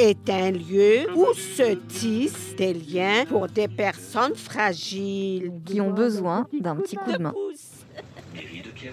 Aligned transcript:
est 0.00 0.30
un 0.30 0.50
lieu 0.50 1.06
où 1.14 1.26
se 1.34 1.74
tissent 1.74 2.56
des 2.56 2.72
liens 2.72 3.26
pour 3.28 3.48
des 3.48 3.68
personnes 3.68 4.34
fragiles. 4.34 5.52
Qui 5.66 5.80
ont 5.80 5.90
besoin 5.90 6.46
d'un 6.58 6.76
petit 6.76 6.96
coup 6.96 7.12
de 7.12 7.18
main. 7.18 7.34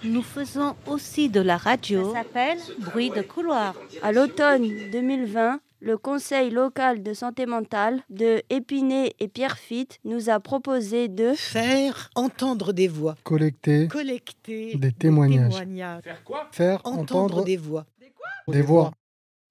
Nous 0.04 0.21
faisons 0.21 0.75
aussi 0.86 1.29
de 1.29 1.39
la 1.39 1.55
radio. 1.55 2.11
Ça 2.14 2.23
s'appelle 2.23 2.57
Bruit 2.79 3.09
de 3.09 3.21
couloir. 3.21 3.73
À 4.04 4.11
l'automne 4.11 4.68
2020, 4.91 5.59
le 5.79 5.97
Conseil 5.97 6.50
local 6.50 7.04
de 7.04 7.14
santé 7.14 7.46
mentale 7.46 8.01
de 8.10 8.42
Épinay 8.50 9.14
et 9.19 9.28
Pierrefitte 9.28 10.00
nous 10.04 10.29
a 10.29 10.39
proposé 10.39 11.07
de 11.07 11.33
faire 11.36 12.10
entendre 12.15 12.74
des 12.74 12.87
voix, 12.87 13.15
collecter 13.24 13.87
collecter 13.87 14.75
des 14.75 14.92
témoignages, 14.92 15.54
Faire 16.04 16.24
quoi 16.25 16.47
faire 16.51 16.82
entendre 16.83 17.01
entendre 17.01 17.43
des 17.43 17.57
voix, 17.57 17.86
des 18.47 18.61
voix, 18.61 18.92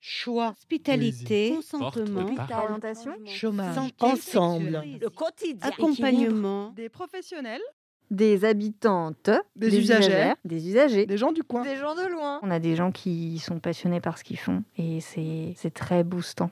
choix, 0.09 0.51
Hospitalité, 0.57 1.53
Consentement. 1.57 2.27
Orientation 2.63 3.13
chômage, 3.27 3.77
ensemble, 3.99 4.83
le 5.01 5.09
quotidien, 5.11 5.59
accompagnement, 5.69 6.71
des 6.77 6.89
professionnels, 6.89 7.61
des 8.09 8.45
habitantes, 8.45 9.31
Des 9.57 9.77
usagères. 9.77 10.37
des 10.45 10.69
usagers, 10.69 11.07
des 11.07 11.17
gens 11.19 11.33
du 11.33 11.43
coin. 11.43 11.63
des 11.65 11.77
gens 11.77 11.97
de 11.97 12.07
loin. 12.09 12.39
On 12.45 12.53
a 12.53 12.61
des 12.61 12.77
gens 12.77 12.93
qui 12.93 13.41
sont 13.41 13.59
passionnés 13.59 14.01
par 14.01 14.17
ce 14.17 14.23
qu'ils 14.23 14.39
font 14.39 14.63
et 14.79 15.01
c'est 15.01 15.55
c'est 15.57 15.75
très 15.75 16.05
boostant. 16.05 16.51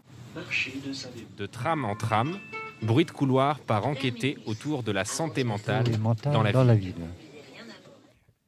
De 1.39 1.47
tram 1.47 1.84
en 1.84 1.95
tram, 1.95 2.37
bruit 2.83 3.05
de 3.05 3.12
couloir 3.12 3.61
par 3.61 3.87
enquêter 3.87 4.37
autour 4.47 4.83
de 4.83 4.91
la 4.91 5.05
santé 5.05 5.45
mentale 5.45 5.84
dans 6.25 6.43
la 6.43 6.75
ville. 6.75 6.95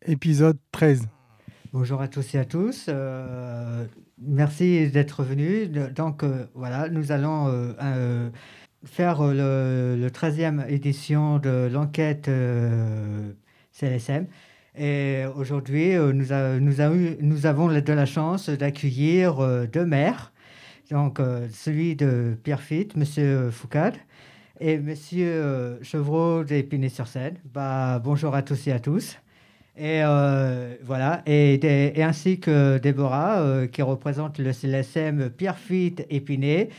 épisode 0.03 0.59
13. 0.73 1.07
Bonjour 1.73 2.01
à 2.01 2.09
tous 2.09 2.35
et 2.35 2.39
à 2.39 2.45
tous. 2.45 2.87
euh, 2.89 3.85
merci 4.19 4.91
d'être 4.91 5.23
venus. 5.25 5.71
De- 5.71 5.87
Donc 5.89 6.23
euh, 6.23 6.47
voilà, 6.55 6.89
nous 6.89 7.13
allons 7.13 7.49
euh, 7.49 7.73
euh, 7.83 8.31
faire 8.85 9.23
le, 9.23 9.97
le 9.99 10.11
13e 10.11 10.67
édition 10.69 11.39
de 11.39 11.69
l'enquête 11.73 12.29
CLSM. 13.73 14.27
Et 14.79 15.25
aujourd'hui, 15.37 15.95
nous, 15.97 16.33
avons 17.47 17.69
de 17.83 17.93
la 17.95 18.07
chance 18.07 18.51
d'accueillir 18.51 19.67
deux 19.69 19.87
maires. 19.87 20.33
Donc 20.91 21.21
celui 21.53 21.97
de 21.97 22.37
Pierrefitte, 22.45 22.97
Monsieur 22.97 23.51
Foucade, 23.51 23.97
et 24.61 24.79
euh, 25.25 25.79
Chevreau 25.83 26.45
d'Épinay-sur-Seine. 26.45 27.37
Bah, 27.55 28.01
bonjour 28.05 28.35
à 28.35 28.43
tous 28.43 28.67
et 28.69 28.73
à 28.73 28.81
tous. 28.81 29.19
Et 29.79 30.03
euh, 30.03 30.75
voilà, 30.83 31.23
et, 31.27 32.03
ainsi 32.03 32.41
que 32.41 32.79
Déborah, 32.79 33.41
euh, 33.41 33.67
qui 33.67 33.83
représente 33.83 34.39
le 34.39 34.53
CLSM 34.53 35.29
Pierrefitte 35.29 36.07
Épinay, 36.09 36.71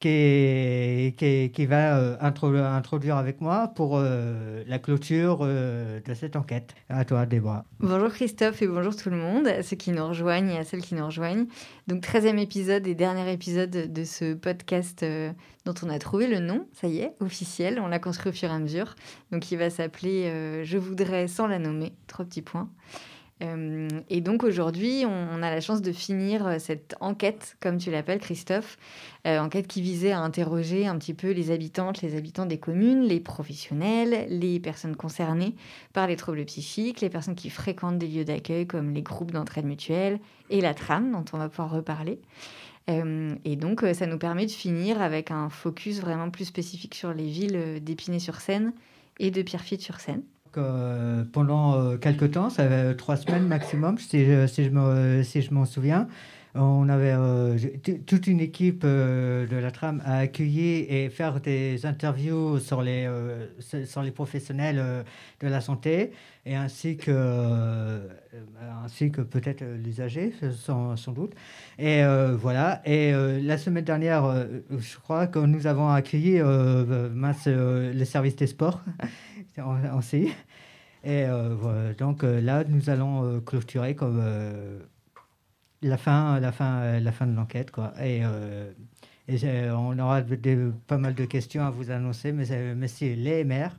qui, 0.00 1.66
va 1.66 1.98
euh, 1.98 2.16
introdu- 2.18 2.64
introduire 2.64 3.16
avec 3.16 3.40
moi 3.40 3.68
pour 3.68 3.98
euh, 3.98 4.64
la 4.66 4.78
clôture 4.78 5.40
euh, 5.42 6.00
de 6.00 6.14
cette 6.14 6.36
enquête. 6.36 6.74
À 6.88 7.04
toi, 7.04 7.26
Déborah. 7.26 7.66
Bonjour 7.80 8.08
Christophe 8.08 8.62
et 8.62 8.66
bonjour 8.66 8.96
tout 8.96 9.10
le 9.10 9.16
monde, 9.16 9.46
à 9.46 9.62
ceux 9.62 9.76
qui 9.76 9.92
nous 9.92 10.06
rejoignent 10.06 10.50
et 10.50 10.58
à 10.58 10.64
celles 10.64 10.80
qui 10.80 10.94
nous 10.94 11.04
rejoignent. 11.04 11.46
Donc 11.86 12.02
13e 12.02 12.38
épisode 12.38 12.86
et 12.86 12.94
dernier 12.94 13.30
épisode 13.30 13.70
de 13.70 14.04
ce 14.04 14.32
podcast 14.32 15.04
dont 15.66 15.74
on 15.82 15.90
a 15.90 15.98
trouvé 15.98 16.26
le 16.26 16.38
nom, 16.38 16.66
ça 16.72 16.88
y 16.88 17.00
est, 17.00 17.12
officiel, 17.20 17.78
on 17.78 17.88
l'a 17.88 17.98
construit 17.98 18.30
au 18.30 18.34
fur 18.34 18.48
et 18.50 18.54
à 18.54 18.58
mesure. 18.58 18.94
Donc 19.32 19.52
il 19.52 19.58
va 19.58 19.68
s'appeler 19.68 20.64
Je 20.64 20.78
voudrais 20.78 21.28
sans 21.28 21.46
la 21.46 21.58
nommer, 21.58 21.92
trois 22.06 22.24
petits 22.24 22.42
points. 22.42 22.70
Euh, 23.42 23.88
et 24.10 24.20
donc 24.20 24.44
aujourd'hui, 24.44 25.04
on, 25.06 25.42
a 25.42 25.50
la 25.50 25.60
chance 25.60 25.80
de 25.80 25.92
finir 25.92 26.46
euh, 26.46 26.58
cette 26.58 26.94
enquête, 27.00 27.56
comme 27.60 27.78
tu 27.78 27.90
l'appelles 27.90 28.18
Christophe, 28.18 28.76
euh, 29.26 29.38
enquête 29.38 29.66
qui 29.66 29.80
visait 29.80 30.12
à 30.12 30.20
interroger 30.20 30.86
un 30.86 30.98
petit 30.98 31.14
peu 31.14 31.30
les 31.30 31.50
habitantes, 31.50 32.02
les 32.02 32.16
habitants 32.16 32.46
des 32.46 32.58
communes, 32.58 33.02
les 33.02 33.20
professionnels, 33.20 34.26
les 34.28 34.60
personnes 34.60 34.96
concernées 34.96 35.54
par 35.92 36.06
les 36.06 36.16
troubles 36.16 36.44
psychiques, 36.44 37.00
les 37.00 37.10
personnes 37.10 37.34
qui 37.34 37.50
fréquentent 37.50 37.98
des 37.98 38.08
lieux 38.08 38.24
d'accueil 38.24 38.66
comme 38.66 38.92
les 38.92 39.02
groupes 39.02 39.30
d'entraide 39.30 39.66
mutuelle 39.66 40.20
et 40.50 40.60
la 40.60 40.74
trame 40.74 41.12
dont 41.12 41.24
on 41.32 41.38
va 41.38 41.48
pouvoir 41.48 41.70
reparler. 41.70 42.20
Et 43.44 43.54
donc, 43.54 43.84
ça 43.94 44.06
nous 44.06 44.18
permet 44.18 44.46
de 44.46 44.50
finir 44.50 45.00
avec 45.00 45.30
un 45.30 45.48
focus 45.48 46.00
vraiment 46.00 46.28
plus 46.28 46.46
spécifique 46.46 46.96
sur 46.96 47.14
les 47.14 47.26
villes 47.26 47.78
d'Épinay-sur-Seine 47.80 48.72
et 49.20 49.30
de 49.30 49.42
Pierrefitte-sur-Seine. 49.42 50.22
Euh, 50.58 51.24
pendant 51.32 51.74
euh, 51.74 51.96
quelques 51.96 52.32
temps, 52.32 52.50
ça 52.50 52.66
fait 52.68 52.96
trois 52.96 53.16
semaines 53.16 53.46
maximum, 53.46 53.98
si 53.98 54.26
si 54.48 54.64
je 54.64 54.70
me- 54.70 55.22
si 55.22 55.42
je 55.42 55.54
m'en 55.54 55.64
souviens, 55.64 56.08
on 56.54 56.88
avait 56.88 57.12
euh, 57.12 57.56
toute 58.06 58.26
une 58.26 58.40
équipe 58.40 58.82
euh, 58.84 59.46
de 59.46 59.56
la 59.56 59.70
trame 59.70 60.02
à 60.04 60.18
accueillir 60.18 60.86
et 60.88 61.08
faire 61.08 61.40
des 61.40 61.86
interviews 61.86 62.58
sur 62.58 62.82
les, 62.82 63.06
euh, 63.06 63.46
sur 63.86 64.02
les 64.02 64.10
professionnels 64.10 65.04
de 65.40 65.46
la 65.46 65.60
santé, 65.60 66.10
et 66.44 66.56
ainsi 66.56 66.96
que, 66.96 68.00
ainsi 68.84 69.12
que 69.12 69.20
peut-être 69.20 69.62
l'usager, 69.62 70.32
sans, 70.52 70.96
sans 70.96 71.12
doute. 71.12 71.34
Et 71.78 72.02
voilà. 72.38 72.82
Et 72.84 73.12
la 73.12 73.58
semaine 73.58 73.84
dernière, 73.84 74.46
je 74.70 74.96
crois 74.98 75.26
que 75.26 75.38
nous 75.38 75.66
avons 75.66 75.88
accueilli 75.88 76.38
le 76.38 78.04
service 78.04 78.36
des 78.36 78.46
sports 78.46 78.80
en, 79.58 79.84
en 79.84 80.00
C. 80.00 80.30
Et 81.04 81.26
donc 81.98 82.22
là, 82.22 82.64
nous 82.66 82.90
allons 82.90 83.40
clôturer 83.40 83.94
comme 83.94 84.22
la 85.82 85.96
fin, 85.96 86.40
la 86.40 86.52
fin, 86.52 86.80
euh, 86.82 87.00
la 87.00 87.12
fin 87.12 87.26
de 87.26 87.34
l'enquête, 87.34 87.70
quoi. 87.70 87.92
Et, 88.02 88.20
euh, 88.24 88.72
on 89.76 89.98
aura 89.98 90.22
pas 90.86 90.98
mal 90.98 91.14
de 91.14 91.24
questions 91.24 91.64
à 91.64 91.70
vous 91.70 91.90
annoncer, 91.90 92.32
mais 92.32 92.44
c'est 92.46 92.74
monsieur 92.74 93.14
les 93.14 93.44
maires. 93.44 93.76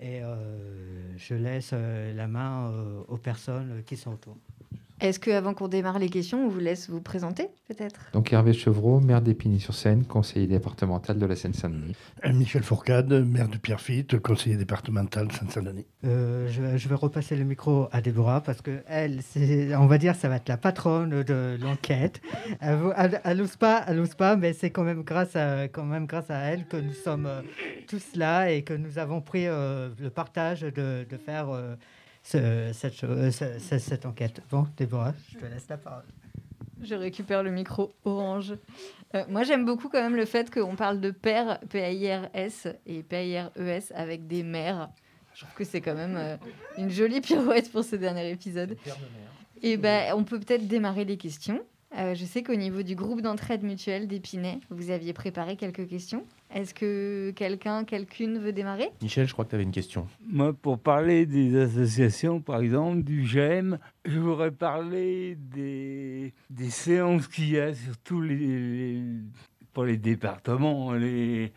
Et 0.00 0.22
euh, 0.22 1.16
je 1.16 1.34
laisse 1.34 1.70
euh, 1.72 2.12
la 2.14 2.26
main 2.26 2.70
euh, 2.70 3.02
aux 3.08 3.16
personnes 3.16 3.82
qui 3.86 3.96
sont 3.96 4.12
autour. 4.12 4.36
Est-ce 5.00 5.18
que 5.18 5.30
avant 5.30 5.52
qu'on 5.52 5.68
démarre 5.68 5.98
les 5.98 6.08
questions, 6.08 6.46
on 6.46 6.48
vous 6.48 6.58
laisse 6.58 6.88
vous 6.88 7.02
présenter 7.02 7.48
peut-être? 7.68 8.00
Donc 8.14 8.32
Hervé 8.32 8.54
Chevreau, 8.54 8.98
maire 9.00 9.20
d'Épinay-sur-Seine, 9.20 10.04
conseiller 10.06 10.46
départemental 10.46 11.18
de 11.18 11.26
la 11.26 11.36
Seine-Saint-Denis. 11.36 11.94
Euh, 12.24 12.32
Michel 12.32 12.62
Fourcade, 12.62 13.12
maire 13.12 13.48
de 13.48 13.58
Pierrefitte, 13.58 14.18
conseiller 14.20 14.56
départemental 14.56 15.30
Seine-Saint-Denis. 15.32 15.84
Euh, 16.04 16.48
je, 16.48 16.62
vais- 16.62 16.78
je 16.78 16.88
vais 16.88 16.94
repasser 16.94 17.36
le 17.36 17.44
micro 17.44 17.88
à 17.92 18.00
Déborah 18.00 18.40
parce 18.40 18.62
que 18.62 18.82
elle, 18.86 19.20
on 19.78 19.86
va 19.86 19.98
dire, 19.98 20.14
ça 20.14 20.28
va 20.30 20.36
être 20.36 20.48
la 20.48 20.56
patronne 20.56 21.22
de 21.24 21.58
l'enquête. 21.60 22.22
Elle, 22.60 22.76
vous- 22.76 22.92
elle, 22.96 23.20
elle 23.22 23.42
ose 23.42 23.56
pas, 23.56 23.84
elle 23.86 24.00
ose 24.00 24.14
pas, 24.14 24.36
mais 24.36 24.54
c'est 24.54 24.70
quand 24.70 24.84
même 24.84 25.02
grâce 25.02 25.36
à, 25.36 25.64
quand 25.68 25.84
même 25.84 26.06
grâce 26.06 26.30
à 26.30 26.38
elle 26.38 26.66
que 26.66 26.78
nous 26.78 26.94
sommes 26.94 27.26
euh, 27.26 27.42
tous 27.86 28.02
là 28.16 28.50
et 28.50 28.62
que 28.62 28.72
nous 28.72 28.98
avons 28.98 29.20
pris 29.20 29.46
euh, 29.46 29.90
le 30.00 30.08
partage 30.08 30.62
de, 30.62 31.06
de 31.08 31.16
faire 31.18 31.50
euh, 31.50 31.74
ce- 32.26 33.78
cette, 33.78 34.06
enquête. 34.06 34.42
Bon, 34.50 34.66
Déborah, 34.76 35.14
je 35.32 35.38
te 35.38 35.46
laisse 35.46 35.68
la 35.68 35.76
parole. 35.76 36.04
Je 36.82 36.94
récupère 36.94 37.42
le 37.42 37.50
micro 37.50 37.92
orange. 38.04 38.54
Euh, 39.14 39.24
moi, 39.28 39.44
j'aime 39.44 39.64
beaucoup 39.64 39.88
quand 39.88 40.02
même 40.02 40.16
le 40.16 40.26
fait 40.26 40.52
qu'on 40.52 40.76
parle 40.76 41.00
de 41.00 41.10
père, 41.10 41.60
P-A-I-R-S 41.70 42.68
et 42.86 43.02
P-A-I-R-E-S 43.02 43.92
avec 43.94 44.26
des 44.26 44.42
mères. 44.42 44.90
Je 45.34 45.42
trouve 45.42 45.54
que 45.54 45.64
c'est 45.64 45.80
quand 45.80 45.94
même 45.94 46.16
euh, 46.16 46.36
une 46.78 46.90
jolie 46.90 47.20
pirouette 47.20 47.70
pour 47.70 47.84
ce 47.84 47.96
dernier 47.96 48.30
épisode. 48.30 48.76
Et 49.62 49.76
ben, 49.76 50.12
on 50.14 50.24
peut 50.24 50.38
peut-être 50.38 50.66
démarrer 50.66 51.04
les 51.04 51.16
questions. 51.16 51.62
Euh, 51.96 52.14
je 52.14 52.24
sais 52.24 52.42
qu'au 52.42 52.56
niveau 52.56 52.82
du 52.82 52.94
groupe 52.94 53.22
d'entraide 53.22 53.62
mutuelle 53.62 54.06
d'Épinay, 54.06 54.60
vous 54.70 54.90
aviez 54.90 55.12
préparé 55.12 55.56
quelques 55.56 55.88
questions. 55.88 56.24
Est-ce 56.54 56.72
que 56.74 57.32
quelqu'un, 57.32 57.84
quelqu'une 57.84 58.38
veut 58.38 58.52
démarrer? 58.52 58.88
Michel, 59.02 59.26
je 59.26 59.32
crois 59.32 59.44
que 59.44 59.50
tu 59.50 59.54
avais 59.56 59.64
une 59.64 59.72
question. 59.72 60.06
Moi, 60.26 60.52
pour 60.52 60.78
parler 60.78 61.26
des 61.26 61.56
associations, 61.58 62.40
par 62.40 62.60
exemple, 62.60 63.02
du 63.02 63.26
GEM, 63.26 63.78
je 64.04 64.18
voudrais 64.18 64.52
parler 64.52 65.36
des, 65.36 66.32
des 66.48 66.70
séances 66.70 67.26
qu'il 67.28 67.50
y 67.50 67.58
a 67.58 67.74
sur 67.74 67.98
tous 67.98 68.20
les, 68.20 68.36
les- 68.36 69.02
pour 69.72 69.84
les 69.84 69.96
départements, 69.98 70.92
les, 70.94 71.52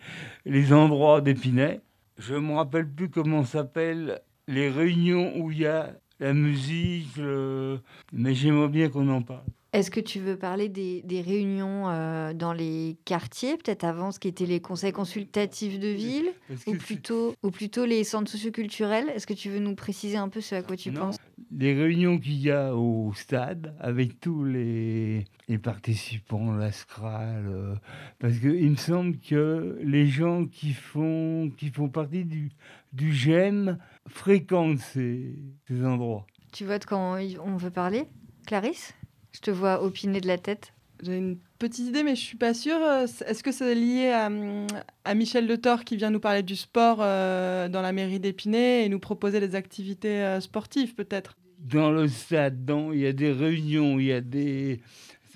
les 0.46 0.74
endroits 0.74 1.22
d'Épinay. 1.22 1.80
Je 2.18 2.34
ne 2.34 2.40
me 2.40 2.54
rappelle 2.56 2.90
plus 2.90 3.10
comment 3.10 3.46
s'appellent 3.46 4.20
les 4.48 4.70
réunions 4.70 5.38
où 5.38 5.52
il 5.52 5.60
y 5.60 5.66
a 5.68 5.94
la 6.20 6.34
musique, 6.34 7.16
le- 7.16 7.80
mais 8.12 8.34
j'aimerais 8.34 8.68
bien 8.68 8.90
qu'on 8.90 9.08
en 9.08 9.22
parle. 9.22 9.46
Est-ce 9.72 9.92
que 9.92 10.00
tu 10.00 10.20
veux 10.20 10.36
parler 10.36 10.68
des, 10.68 11.04
des 11.04 11.22
réunions 11.22 11.90
euh, 11.90 12.34
dans 12.34 12.54
les 12.54 12.98
quartiers, 13.06 13.56
peut-être 13.56 13.84
avant 13.84 14.12
ce 14.12 14.20
qui 14.20 14.28
était 14.28 14.48
les 14.48 14.62
conseils 14.62 14.92
consultatifs 14.92 15.80
de 15.80 15.90
ville, 15.90 16.32
ou 16.66 16.74
plutôt, 16.74 17.36
ou 17.44 17.52
plutôt 17.52 17.86
les 17.86 18.04
centres 18.04 18.32
socioculturels? 18.32 19.10
Est-ce 19.10 19.28
que 19.28 19.34
tu 19.36 19.50
veux 19.50 19.60
nous 19.60 19.76
préciser 19.76 20.18
un 20.18 20.28
peu 20.28 20.42
ce 20.42 20.56
à 20.56 20.64
quoi 20.64 20.76
tu 20.76 20.90
Non. 20.90 21.02
penses? 21.02 21.18
Les 21.52 21.74
réunions 21.76 22.18
qu'il 22.18 22.42
y 22.42 22.50
a 22.50 22.76
au 22.76 23.14
stade 23.14 23.76
avec 23.80 24.20
tous 24.20 24.44
les, 24.44 25.26
les 25.48 25.58
participants, 25.60 26.52
la 26.52 26.72
SCRAL, 26.72 27.46
euh, 27.48 27.76
parce 28.18 28.40
qu'il 28.40 28.72
me 28.72 28.76
semble 28.76 29.18
que 29.20 29.78
les 29.84 30.08
gens 30.08 30.48
qui 30.48 30.74
font, 30.74 31.52
qui 31.58 31.70
font 31.70 31.90
partie 31.90 32.26
du, 32.26 32.50
du 32.94 33.14
GEM 33.14 33.78
fréquentent 34.08 34.80
ces, 34.80 35.36
ces 35.68 35.86
endroits. 35.86 36.26
Tu 36.52 36.66
votes 36.66 36.88
quand 36.88 37.20
on 37.44 37.58
veut 37.58 37.70
parler? 37.72 38.06
Clarisse? 38.48 38.96
Je 39.32 39.40
te 39.42 39.52
vois 39.52 39.84
opiner 39.84 40.22
de 40.22 40.28
la 40.28 40.38
tête. 40.38 40.74
J'ai 41.02 41.18
une 41.18 41.38
Petite 41.60 41.90
idée, 41.90 42.04
mais 42.04 42.16
je 42.16 42.22
suis 42.22 42.38
pas 42.38 42.54
sûre. 42.54 42.80
Est-ce 43.26 43.44
que 43.44 43.52
c'est 43.52 43.76
lié 43.76 44.12
à, 44.12 45.14
Michel 45.14 45.46
Le 45.46 45.58
Thor 45.58 45.84
qui 45.84 45.98
vient 45.98 46.10
nous 46.10 46.22
parler 46.22 46.42
du 46.42 46.56
sport 46.56 47.00
dans 47.00 47.82
la 47.82 47.92
mairie 47.92 48.22
d'Épinay 48.22 48.86
et 48.86 48.90
nous 48.90 49.00
proposer 49.00 49.42
des 49.42 49.56
activités 49.56 50.40
sportives 50.40 50.96
peut-être? 50.96 51.36
Dans 51.60 51.92
le 51.92 52.08
stade, 52.08 52.72
il 52.94 53.00
y 53.00 53.06
a 53.06 53.12
des 53.12 53.34
réunions, 53.34 54.00
il 54.00 54.06
y 54.06 54.14
a 54.14 54.22
des. 54.22 54.80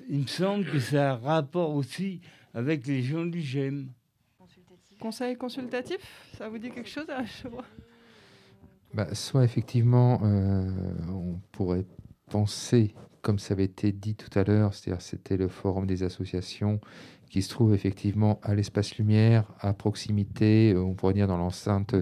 Il 0.09 0.19
me 0.19 0.27
semble 0.27 0.63
que 0.65 0.79
ça 0.79 1.11
a 1.11 1.15
rapport 1.17 1.75
aussi 1.75 2.21
avec 2.53 2.87
les 2.87 3.01
gens 3.01 3.25
du 3.25 3.41
GEM. 3.41 3.89
Conseil 5.01 5.35
consultatif, 5.35 5.97
ça 6.37 6.47
vous 6.47 6.57
dit 6.57 6.71
quelque 6.71 6.89
chose 6.89 7.07
bah, 8.93 9.13
Soit 9.13 9.43
effectivement, 9.43 10.21
euh, 10.23 10.69
on 11.09 11.41
pourrait 11.51 11.85
penser, 12.29 12.93
comme 13.23 13.39
ça 13.39 13.53
avait 13.55 13.63
été 13.63 13.91
dit 13.91 14.15
tout 14.15 14.37
à 14.37 14.43
l'heure, 14.43 14.75
c'est-à-dire 14.75 15.01
c'était 15.01 15.37
le 15.37 15.47
forum 15.47 15.87
des 15.87 16.03
associations 16.03 16.79
qui 17.33 17.41
se 17.41 17.49
trouve 17.49 17.73
effectivement 17.73 18.39
à 18.43 18.53
l'espace 18.53 18.95
lumière, 18.99 19.45
à 19.59 19.73
proximité, 19.73 20.71
euh, 20.71 20.83
on 20.83 20.93
pourrait 20.93 21.15
dire 21.15 21.25
dans 21.25 21.37
l'enceinte 21.37 21.95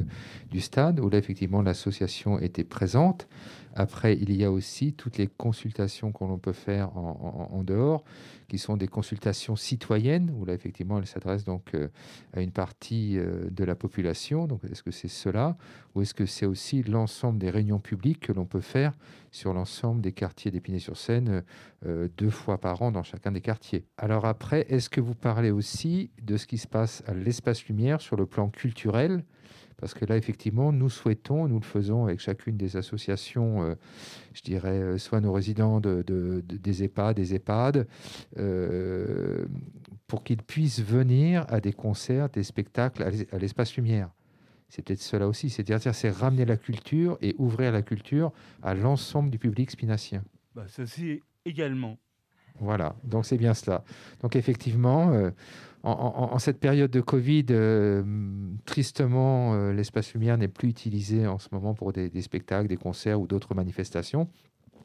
du 0.52 0.60
stade, 0.60 1.00
où 1.00 1.10
là 1.10 1.20
effectivement 1.20 1.62
l'association 1.62 2.38
était 2.38 2.66
présente. 2.66 3.30
Après, 3.74 4.18
il 4.18 4.36
y 4.36 4.44
a 4.44 4.52
aussi 4.52 4.94
toutes 4.94 5.18
les 5.18 5.28
consultations 5.28 6.12
que 6.12 6.24
l'on 6.24 6.38
peut 6.38 6.52
faire 6.52 6.98
en, 6.98 7.64
dehors, 7.64 8.04
qui 8.50 8.58
sont 8.58 8.76
des 8.76 8.88
consultations 8.88 9.56
citoyennes, 9.56 10.34
où 10.38 10.44
là, 10.44 10.54
effectivement, 10.54 11.00
elles 11.00 11.08
s'adressent 11.08 11.46
donc 11.46 11.74
euh, 11.74 11.88
à 12.34 12.42
une 12.42 12.52
partie 12.52 13.18
euh, 13.18 13.50
de 13.50 13.64
la 13.64 13.76
population. 13.76 14.46
Donc, 14.46 14.62
est-ce 14.70 14.84
que 14.84 14.92
c'est 14.92 15.08
cela 15.08 15.56
ou 15.96 16.02
est-ce 16.02 16.14
que 16.14 16.26
c'est 16.26 16.46
aussi 16.46 16.84
l'ensemble 16.84 17.40
des 17.40 17.50
réunions 17.50 17.80
publiques 17.80 18.20
que 18.20 18.34
l'on 18.34 18.46
peut 18.46 18.62
faire 18.62 18.92
sur 19.32 19.54
l'ensemble 19.54 20.02
des 20.02 20.12
quartiers 20.12 20.52
d'Épinay-sur-Seine 20.52 21.44
deux 22.18 22.30
fois 22.30 22.60
par 22.60 22.82
an 22.82 22.92
dans 22.92 23.04
chacun 23.04 23.32
des 23.32 23.42
quartiers? 23.42 23.86
Alors 23.98 24.26
après, 24.26 24.66
est-ce 24.70 24.90
que 24.90 25.02
vous 25.02 25.16
parlez 25.22 25.52
aussi 25.52 26.12
de 26.22 26.38
ce 26.38 26.46
qui 26.46 26.58
se 26.58 26.68
passe 26.68 27.04
à 27.08 27.14
l'espace 27.14 27.66
lumière 27.66 28.02
sur 28.02 28.16
le 28.16 28.26
plan 28.26 28.50
culturel 28.50 29.24
parce 29.82 29.96
que 29.96 30.06
là, 30.06 30.16
effectivement, 30.16 30.72
nous 30.72 30.90
souhaitons, 30.90 31.48
nous 31.48 31.60
le 31.60 31.66
faisons 31.66 32.06
avec 32.06 32.20
chacune 32.20 32.56
des 32.56 32.78
associations, 32.78 33.64
euh, 33.64 33.74
je 34.32 34.44
dirais, 34.44 34.80
euh, 34.80 34.98
soit 35.00 35.20
nos 35.22 35.34
résidents 35.34 35.80
de, 35.80 36.04
des 36.48 36.84
EHPAD, 36.84 37.16
des 37.16 37.34
EHPAD, 37.34 37.88
euh, 38.38 39.44
pour 40.06 40.24
qu'ils 40.24 40.44
puissent 40.44 40.82
venir 40.82 41.48
à 41.50 41.60
des 41.60 41.74
concerts, 41.74 42.30
des 42.30 42.44
spectacles 42.44 43.02
à 43.32 43.38
l'espace 43.40 43.76
lumière. 43.76 44.12
C'est 44.70 44.84
peut-être 44.84 45.02
cela 45.02 45.28
aussi, 45.28 45.50
c'est-à-dire 45.50 45.96
c'est 45.96 46.12
ramener 46.12 46.46
la 46.46 46.58
culture 46.58 47.18
et 47.20 47.34
ouvrir 47.40 47.72
la 47.72 47.82
culture 47.82 48.32
à 48.62 48.76
l'ensemble 48.76 49.32
du 49.32 49.40
public 49.40 49.72
spinacien. 49.72 50.24
Bah, 50.54 50.66
ceci 50.68 51.22
également. 51.44 51.98
Voilà, 52.62 52.96
donc 53.04 53.26
c'est 53.26 53.38
bien 53.38 53.54
cela. 53.54 53.84
Donc 54.22 54.36
effectivement, 54.36 55.12
en, 55.84 56.38
cette 56.38 56.60
période 56.60 56.92
de 56.92 57.02
Covid, 57.02 57.46
euh, 57.50 58.04
tristement, 58.66 59.56
euh, 59.56 59.74
l'espace 59.74 60.14
lumière 60.14 60.38
n'est 60.38 60.48
plus 60.48 60.70
utilisé 60.70 61.26
en 61.26 61.40
ce 61.40 61.48
moment 61.52 61.74
pour 61.74 61.92
des, 61.92 62.10
spectacles, 62.22 62.68
des 62.68 62.78
concerts 62.78 63.20
ou 63.20 63.26
d'autres 63.26 63.56
manifestations. 63.56 64.28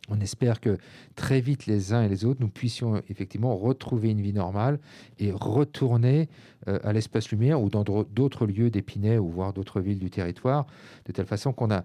On 0.09 0.21
espère 0.21 0.61
que 0.61 0.79
très 1.17 1.41
vite, 1.41 1.67
les 1.67 1.93
uns 1.93 2.03
et 2.03 2.09
les 2.09 2.25
autres, 2.25 2.41
nous 2.41 2.49
puissions 2.49 3.03
effectivement 3.11 3.57
retrouver 3.57 4.11
une 4.11 4.21
vie 4.21 4.33
normale 4.33 4.79
et 5.19 5.33
retourner 5.33 6.29
euh, 6.69 6.79
à 6.83 6.93
l'espace 6.93 7.31
lumière 7.31 7.61
ou 7.61 7.69
dans 7.69 7.83
d'autres 7.83 8.47
lieux 8.47 8.71
d'Épinay 8.71 9.19
ou 9.19 9.29
voire 9.29 9.53
d'autres 9.53 9.81
villes 9.81 9.99
du 9.99 10.09
territoire, 10.09 10.67
de 11.07 11.13
telle 11.13 11.27
façon 11.27 11.53
qu'on 11.53 11.71
a 11.71 11.85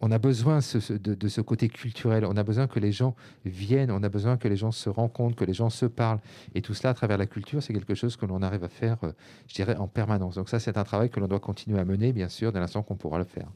on 0.00 0.10
a 0.10 0.18
besoin 0.18 0.58
de, 0.58 1.28
ce 1.28 1.40
côté 1.40 1.68
culturel, 1.68 2.24
on 2.24 2.36
a 2.36 2.42
besoin 2.42 2.66
que 2.66 2.78
les 2.78 2.92
gens 2.92 3.14
viennent, 3.44 3.90
on 3.90 4.02
a 4.02 4.08
besoin 4.08 4.36
que 4.36 4.48
les 4.48 4.56
gens 4.56 4.70
se 4.70 4.88
rencontrent, 4.88 5.36
que 5.36 5.44
les 5.44 5.54
gens 5.54 5.70
se 5.70 5.86
parlent. 5.86 6.20
Et 6.54 6.62
tout 6.62 6.74
cela 6.74 6.90
à 6.90 6.94
travers 6.94 7.18
la 7.18 7.26
culture, 7.26 7.62
c'est 7.62 7.72
quelque 7.72 7.94
chose 7.94 8.16
que 8.16 8.26
l'on 8.26 8.42
arrive 8.42 8.64
à 8.64 8.68
faire, 8.68 8.98
euh, 9.02 9.12
je 9.48 9.54
dirais, 9.54 9.76
en 9.76 9.88
permanence. 9.88 10.36
Donc 10.36 10.48
ça, 10.48 10.60
c'est 10.60 10.78
un 10.78 10.84
travail 10.84 11.10
que 11.10 11.18
l'on 11.18 11.28
doit 11.28 11.40
continuer 11.40 11.78
à 11.80 11.84
mener, 11.84 12.12
bien 12.12 12.28
sûr, 12.28 12.52
dès 12.52 12.60
l'instant 12.60 12.82
qu'on 12.82 12.96
pourra 12.96 13.18
le 13.18 13.24
faire. 13.24 13.48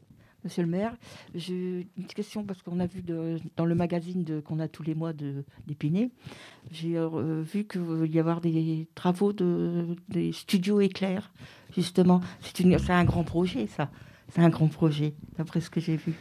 Monsieur 0.45 0.65
le 0.65 0.69
maire, 0.69 0.97
j'ai 1.37 1.87
une 1.97 2.07
question 2.07 2.43
parce 2.43 2.63
qu'on 2.63 2.81
a 2.81 2.87
vu 2.87 3.05
dans 3.57 3.65
le 3.65 3.75
magazine 3.77 4.43
qu'on 4.43 4.59
a 4.59 4.67
tous 4.67 4.83
les 4.83 4.97
mois 4.97 5.13
d'Épinay, 5.13 6.11
j'ai 6.73 6.99
euh, 6.99 7.43
vu 7.43 7.65
qu'il 7.65 8.13
y 8.13 8.19
avoir 8.19 8.41
des 8.41 8.89
travaux 8.97 9.33
de, 9.33 9.97
des 10.09 10.33
studios 10.33 10.81
éclairs, 10.81 11.33
justement. 11.73 12.21
C'est 12.41 12.91
un 12.91 13.05
grand 13.05 13.23
projet, 13.23 13.69
ça. 13.69 13.89
C'est 14.35 14.41
un 14.41 14.49
grand 14.49 14.69
projet, 14.69 15.13
d'après 15.37 15.61
ce 15.61 15.69
que 15.69 15.79
j'ai 15.79 15.97
vu. 15.97 16.15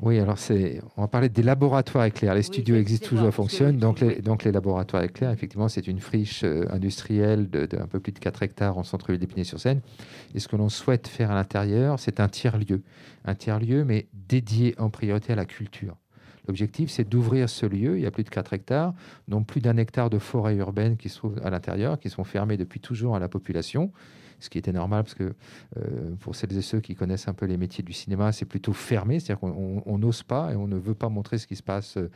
Oui, 0.00 0.18
alors 0.18 0.38
c'est, 0.38 0.80
on 0.96 1.02
va 1.02 1.08
parler 1.08 1.28
des 1.28 1.42
laboratoires 1.42 2.04
éclairs. 2.04 2.34
Les 2.34 2.42
studios 2.42 2.76
existent 2.76 3.08
toujours, 3.08 3.32
fonctionnent. 3.32 3.78
Donc 3.78 4.00
les, 4.00 4.20
donc 4.20 4.44
les 4.44 4.52
laboratoires 4.52 5.02
éclairs, 5.02 5.30
effectivement, 5.30 5.68
c'est 5.68 5.86
une 5.86 6.00
friche 6.00 6.42
euh, 6.44 6.66
industrielle 6.70 7.48
d'un 7.48 7.86
peu 7.86 8.00
plus 8.00 8.12
de 8.12 8.18
4 8.18 8.42
hectares 8.42 8.78
en 8.78 8.84
centre-ville 8.84 9.20
d'Épinay-sur-Seine. 9.20 9.80
Et 10.34 10.40
ce 10.40 10.48
que 10.48 10.56
l'on 10.56 10.68
souhaite 10.68 11.08
faire 11.08 11.30
à 11.30 11.34
l'intérieur, 11.34 11.98
c'est 11.98 12.20
un 12.20 12.28
tiers-lieu. 12.28 12.82
Un 13.24 13.34
tiers-lieu, 13.34 13.84
mais 13.84 14.06
dédié 14.12 14.74
en 14.78 14.90
priorité 14.90 15.32
à 15.32 15.36
la 15.36 15.44
culture. 15.44 15.96
L'objectif, 16.48 16.90
c'est 16.90 17.08
d'ouvrir 17.08 17.48
ce 17.48 17.66
lieu. 17.66 17.96
Il 17.96 18.02
y 18.02 18.06
a 18.06 18.10
plus 18.10 18.24
de 18.24 18.30
4 18.30 18.52
hectares, 18.54 18.94
dont 19.28 19.44
plus 19.44 19.60
d'un 19.60 19.76
hectare 19.76 20.10
de 20.10 20.18
forêt 20.18 20.56
urbaine 20.56 20.96
qui 20.96 21.08
se 21.08 21.18
trouve 21.18 21.40
à 21.44 21.50
l'intérieur, 21.50 21.98
qui 22.00 22.10
sont 22.10 22.24
fermés 22.24 22.56
depuis 22.56 22.80
toujours 22.80 23.14
à 23.14 23.20
la 23.20 23.28
population 23.28 23.92
ce 24.42 24.50
qui 24.50 24.58
était 24.58 24.72
normal 24.72 25.04
parce 25.04 25.14
que 25.14 25.34
euh, 25.76 26.14
pour 26.20 26.34
celles 26.34 26.56
et 26.56 26.62
ceux 26.62 26.80
qui 26.80 26.94
connaissent 26.94 27.28
un 27.28 27.32
peu 27.32 27.46
les 27.46 27.56
métiers 27.56 27.84
du 27.84 27.92
cinéma, 27.92 28.32
c'est 28.32 28.44
plutôt 28.44 28.72
fermé, 28.72 29.20
c'est-à-dire 29.20 29.40
qu'on 29.40 29.98
n'ose 29.98 30.22
pas 30.22 30.52
et 30.52 30.56
on 30.56 30.66
ne 30.66 30.76
veut 30.76 30.94
pas 30.94 31.08
montrer 31.08 31.38
ce 31.38 31.46
qui 31.46 31.56
se 31.56 31.62
passe 31.62 31.96
euh, 31.96 32.08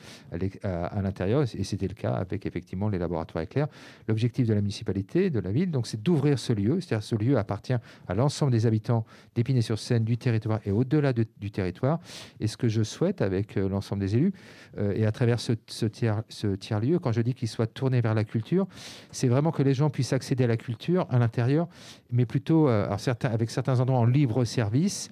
à, 0.62 1.00
l'intérieur, 1.02 1.42
et 1.42 1.64
c'était 1.64 1.88
le 1.88 1.94
cas 1.94 2.14
avec 2.14 2.46
effectivement 2.46 2.88
les 2.88 2.98
laboratoires 2.98 3.44
éclairs. 3.44 3.68
L'objectif 4.08 4.46
de 4.46 4.54
la 4.54 4.60
municipalité, 4.60 5.30
de 5.30 5.38
la 5.40 5.52
ville, 5.52 5.70
donc 5.70 5.86
c'est 5.86 6.02
d'ouvrir 6.02 6.38
ce 6.38 6.52
lieu, 6.52 6.80
c'est-à-dire 6.80 7.04
ce 7.04 7.14
lieu 7.14 7.38
appartient 7.38 7.76
à 8.08 8.14
l'ensemble 8.14 8.52
des 8.52 8.66
habitants 8.66 9.04
d'Épinay-sur-Seine, 9.34 10.04
du 10.04 10.18
territoire 10.18 10.60
et 10.64 10.72
au-delà 10.72 11.12
du 11.12 11.50
territoire. 11.50 12.00
Et 12.40 12.48
ce 12.48 12.56
que 12.56 12.68
je 12.68 12.82
souhaite 12.82 13.22
avec 13.22 13.56
euh, 13.56 13.68
l'ensemble 13.68 14.00
des 14.00 14.16
élus 14.16 14.32
et 14.94 15.06
à 15.06 15.12
travers 15.12 15.40
ce, 15.40 15.52
ce 15.68 15.86
tiers, 15.86 16.22
ce 16.28 16.48
tiers 16.48 16.80
lieu, 16.80 16.98
quand 16.98 17.12
je 17.12 17.20
dis 17.20 17.34
qu'il 17.34 17.48
soit 17.48 17.66
tourné 17.66 18.00
vers 18.00 18.14
la 18.14 18.24
culture, 18.24 18.66
c'est 19.10 19.28
vraiment 19.28 19.52
que 19.52 19.62
les 19.62 19.74
gens 19.74 19.90
puissent 19.90 20.12
accéder 20.12 20.44
à 20.44 20.46
la 20.46 20.56
culture 20.56 21.06
à 21.10 21.18
l'intérieur 21.18 21.68
mais 22.16 22.26
plutôt 22.26 22.68
euh, 22.68 22.86
alors 22.86 22.98
certains, 22.98 23.30
avec 23.30 23.50
certains 23.50 23.78
endroits 23.78 23.98
en 23.98 24.06
libre 24.06 24.44
service, 24.44 25.10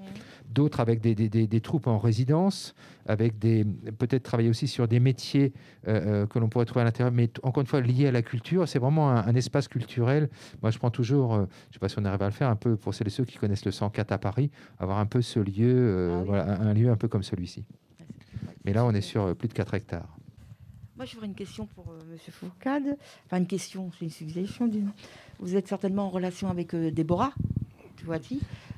d'autres 0.48 0.80
avec 0.80 1.00
des, 1.00 1.14
des, 1.14 1.28
des, 1.28 1.60
troupes 1.60 1.86
en 1.86 1.98
résidence, 1.98 2.74
avec 3.06 3.38
des 3.38 3.64
peut-être 3.98 4.22
travailler 4.22 4.48
aussi 4.48 4.68
sur 4.68 4.88
des 4.88 5.00
métiers 5.00 5.52
euh, 5.86 6.22
euh, 6.22 6.26
que 6.26 6.38
l'on 6.38 6.48
pourrait 6.48 6.64
trouver 6.64 6.80
à 6.80 6.84
l'intérieur, 6.84 7.12
mais 7.12 7.28
encore 7.42 7.60
une 7.60 7.66
fois 7.66 7.80
liés 7.80 8.06
à 8.06 8.12
la 8.12 8.22
culture. 8.22 8.66
C'est 8.66 8.78
vraiment 8.78 9.10
un, 9.10 9.34
espace 9.34 9.68
culturel. 9.68 10.30
Moi, 10.62 10.70
je 10.70 10.78
prends 10.78 10.90
toujours, 10.90 11.34
je 11.34 11.40
ne 11.40 11.46
sais 11.72 11.78
pas 11.78 11.88
si 11.88 11.98
on 11.98 12.04
arrive 12.04 12.22
à 12.22 12.26
le 12.26 12.32
faire, 12.32 12.48
un 12.48 12.56
peu 12.56 12.76
pour 12.76 12.94
celles 12.94 13.08
et 13.08 13.10
ceux 13.10 13.24
qui 13.24 13.36
connaissent 13.36 13.66
le 13.66 13.72
104 13.72 14.12
à 14.12 14.18
Paris, 14.18 14.50
avoir 14.78 14.98
un 14.98 15.06
peu 15.06 15.20
ce 15.20 15.40
lieu, 15.40 16.12
ah 16.12 16.24
voilà, 16.24 16.60
un, 16.60 16.72
lieu 16.72 16.90
un 16.90 16.96
peu 16.96 17.08
comme 17.08 17.22
celui-ci. 17.22 17.64
Mais 18.64 18.72
là, 18.72 18.84
on 18.86 18.92
est 18.92 19.02
sur 19.02 19.36
plus 19.36 19.48
de 19.48 19.52
4 19.52 19.74
hectares. 19.74 20.16
Moi, 20.96 21.06
j'aurais 21.06 21.26
une 21.26 21.34
question 21.34 21.66
pour 21.66 21.92
M. 21.92 22.16
Fourcade. 22.30 22.96
Enfin, 23.26 23.38
une 23.38 23.48
question, 23.48 23.90
c'est 23.98 24.04
une 24.04 24.10
suggestion. 24.12 24.70
Vous 25.38 25.56
êtes 25.56 25.68
certainement 25.68 26.06
en 26.06 26.10
relation 26.10 26.48
avec 26.48 26.74
euh, 26.74 26.90
Déborah, 26.90 27.32
tu 27.96 28.04
vois 28.06 28.18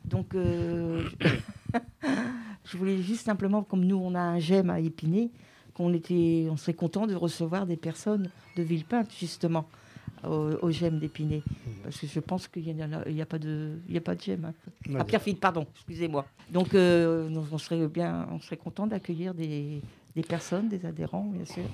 Donc, 0.05 0.35
euh, 0.35 1.09
je 2.65 2.77
voulais 2.77 3.03
juste 3.03 3.25
simplement, 3.25 3.63
comme 3.63 3.85
nous, 3.85 3.97
on 3.97 4.15
a 4.15 4.21
un 4.21 4.39
GEM 4.39 4.71
à 4.71 4.81
Épinay, 4.81 5.31
qu'on 5.75 5.93
était, 5.93 6.49
on 6.51 6.57
serait 6.57 6.75
content 6.75 7.07
de 7.07 7.15
recevoir 7.15 7.67
des 7.67 7.77
personnes 7.77 8.31
de 8.57 8.63
Villepinte, 8.63 9.13
justement, 9.19 9.69
au, 10.25 10.71
GEM 10.71 10.99
d'Épinay. 10.99 11.43
Parce 11.85 11.99
que 11.99 12.07
je 12.07 12.21
pense 12.21 12.49
qu'il 12.49 12.75
n'y 12.75 12.83
a, 12.83 13.23
a, 13.23 13.27
pas 13.27 13.39
de, 13.39 13.79
il 13.89 13.97
a 13.97 14.01
pas 14.01 14.15
de 14.15 14.21
GEM. 14.21 14.47
Hein. 14.47 14.99
À 14.99 15.05
Pierrefitte, 15.05 15.39
pardon, 15.39 15.67
excusez-moi. 15.75 16.27
Donc, 16.51 16.75
euh, 16.75 17.29
on 17.53 17.59
serait 17.59 17.87
bien, 17.89 18.27
on 18.33 18.41
serait 18.41 18.57
content 18.57 18.87
d'accueillir 18.87 19.35
des, 19.35 19.83
des 20.17 20.23
personnes, 20.23 20.69
des 20.69 20.85
adhérents, 20.87 21.31
bien 21.33 21.45
sûr, 21.45 21.65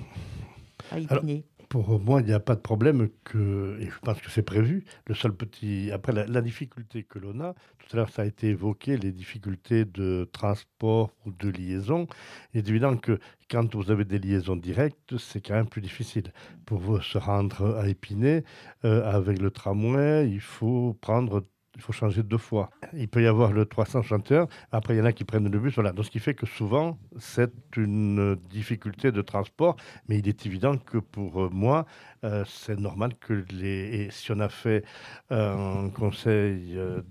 à 0.91 0.99
Épinay. 0.99 1.43
Pour 1.73 1.99
moi, 1.99 2.21
il 2.21 2.27
n'y 2.27 2.33
a 2.33 2.39
pas 2.39 2.53
de 2.53 2.61
problème 2.61 3.09
que, 3.23 3.79
et 3.81 3.89
je 3.89 3.97
pense 4.03 4.21
que 4.21 4.29
c'est 4.29 4.43
prévu. 4.43 4.85
Le 5.07 5.15
seul 5.15 5.33
petit, 5.33 5.89
après 5.91 6.11
la, 6.13 6.41
difficulté 6.41 7.01
que 7.01 7.17
l'on 7.17 7.39
a, 7.39 7.55
tout 7.79 7.87
à 7.93 7.95
l'heure 7.95 8.11
ça 8.11 8.21
a 8.21 8.25
été 8.25 8.49
évoqué, 8.49 8.95
les 8.95 9.11
difficultés 9.11 9.83
de 9.83 10.29
transport 10.31 11.09
ou 11.25 11.31
de 11.31 11.49
liaison. 11.49 12.05
Il 12.53 12.59
est 12.59 12.69
évident 12.69 12.95
que 12.95 13.17
quand 13.49 13.73
vous 13.73 13.89
avez 13.89 14.05
des 14.05 14.19
liaisons 14.19 14.55
directes, 14.55 15.17
c'est 15.17 15.41
quand 15.41 15.55
même 15.55 15.67
plus 15.67 15.81
difficile. 15.81 16.31
Pour 16.67 17.03
se 17.03 17.17
rendre 17.17 17.75
à 17.75 17.87
Épinay, 17.87 18.43
euh, 18.85 19.11
avec 19.11 19.41
le 19.41 19.49
tramway, 19.49 20.29
il 20.29 20.41
faut 20.41 20.95
prendre 21.01 21.43
il 21.75 21.81
faut 21.81 21.93
changer 21.93 22.23
deux 22.23 22.37
fois. 22.37 22.69
Il 22.93 23.07
peut 23.07 23.23
y 23.23 23.27
avoir 23.27 23.51
le 23.51 23.65
361, 23.65 24.47
après 24.71 24.95
il 24.95 24.97
y 24.97 25.01
en 25.01 25.05
a 25.05 25.13
qui 25.13 25.23
prennent 25.23 25.49
le 25.49 25.59
bus, 25.59 25.73
voilà. 25.75 25.91
Donc 25.91 26.05
ce 26.05 26.11
qui 26.11 26.19
fait 26.19 26.33
que 26.33 26.45
souvent 26.45 26.97
c'est 27.17 27.53
une 27.77 28.35
difficulté 28.49 29.11
de 29.11 29.21
transport, 29.21 29.75
mais 30.07 30.19
il 30.19 30.27
est 30.27 30.45
évident 30.45 30.77
que 30.77 30.97
pour 30.97 31.51
moi, 31.51 31.85
euh, 32.23 32.43
c'est 32.47 32.79
normal 32.79 33.13
que 33.19 33.45
les. 33.51 34.05
Et 34.05 34.11
si 34.11 34.31
on 34.31 34.39
a 34.39 34.49
fait 34.49 34.85
un 35.29 35.89
conseil 35.89 36.75
euh, 36.77 37.01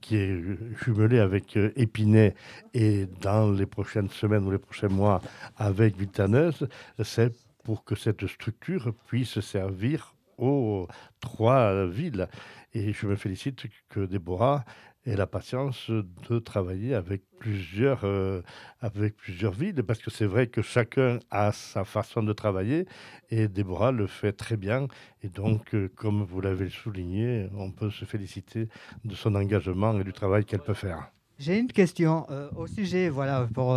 qui 0.00 0.16
est 0.16 0.42
jumelé 0.84 1.18
avec 1.20 1.56
euh, 1.56 1.72
Épinay 1.76 2.34
et 2.74 3.06
dans 3.20 3.50
les 3.50 3.66
prochaines 3.66 4.10
semaines 4.10 4.44
ou 4.46 4.50
les 4.50 4.58
prochains 4.58 4.88
mois 4.88 5.20
avec 5.56 5.96
Vitaneuse, 5.96 6.66
c'est 7.02 7.32
pour 7.62 7.84
que 7.84 7.94
cette 7.94 8.26
structure 8.26 8.92
puisse 9.06 9.38
servir 9.40 10.14
aux 10.38 10.88
trois 11.20 11.86
villes. 11.86 12.28
Et 12.74 12.92
je 12.92 13.06
me 13.06 13.16
félicite 13.16 13.66
que 13.88 14.00
Déborah 14.00 14.64
ait 15.04 15.16
la 15.16 15.26
patience 15.26 15.90
de 15.90 16.38
travailler 16.38 16.94
avec 16.94 17.22
plusieurs, 17.38 18.04
euh, 18.04 18.40
avec 18.80 19.16
plusieurs 19.16 19.52
villes, 19.52 19.82
parce 19.82 19.98
que 19.98 20.10
c'est 20.10 20.26
vrai 20.26 20.46
que 20.46 20.62
chacun 20.62 21.18
a 21.30 21.52
sa 21.52 21.84
façon 21.84 22.22
de 22.22 22.32
travailler, 22.32 22.86
et 23.30 23.48
Déborah 23.48 23.92
le 23.92 24.06
fait 24.06 24.32
très 24.32 24.56
bien. 24.56 24.86
Et 25.22 25.28
donc, 25.28 25.74
euh, 25.74 25.90
comme 25.96 26.22
vous 26.22 26.40
l'avez 26.40 26.70
souligné, 26.70 27.48
on 27.56 27.72
peut 27.72 27.90
se 27.90 28.04
féliciter 28.04 28.68
de 29.04 29.14
son 29.14 29.34
engagement 29.34 29.98
et 29.98 30.04
du 30.04 30.12
travail 30.12 30.44
qu'elle 30.44 30.60
peut 30.60 30.74
faire. 30.74 31.10
J'ai 31.38 31.58
une 31.58 31.72
question 31.72 32.26
euh, 32.30 32.48
au 32.56 32.66
sujet, 32.66 33.08
voilà, 33.08 33.48
pour, 33.52 33.76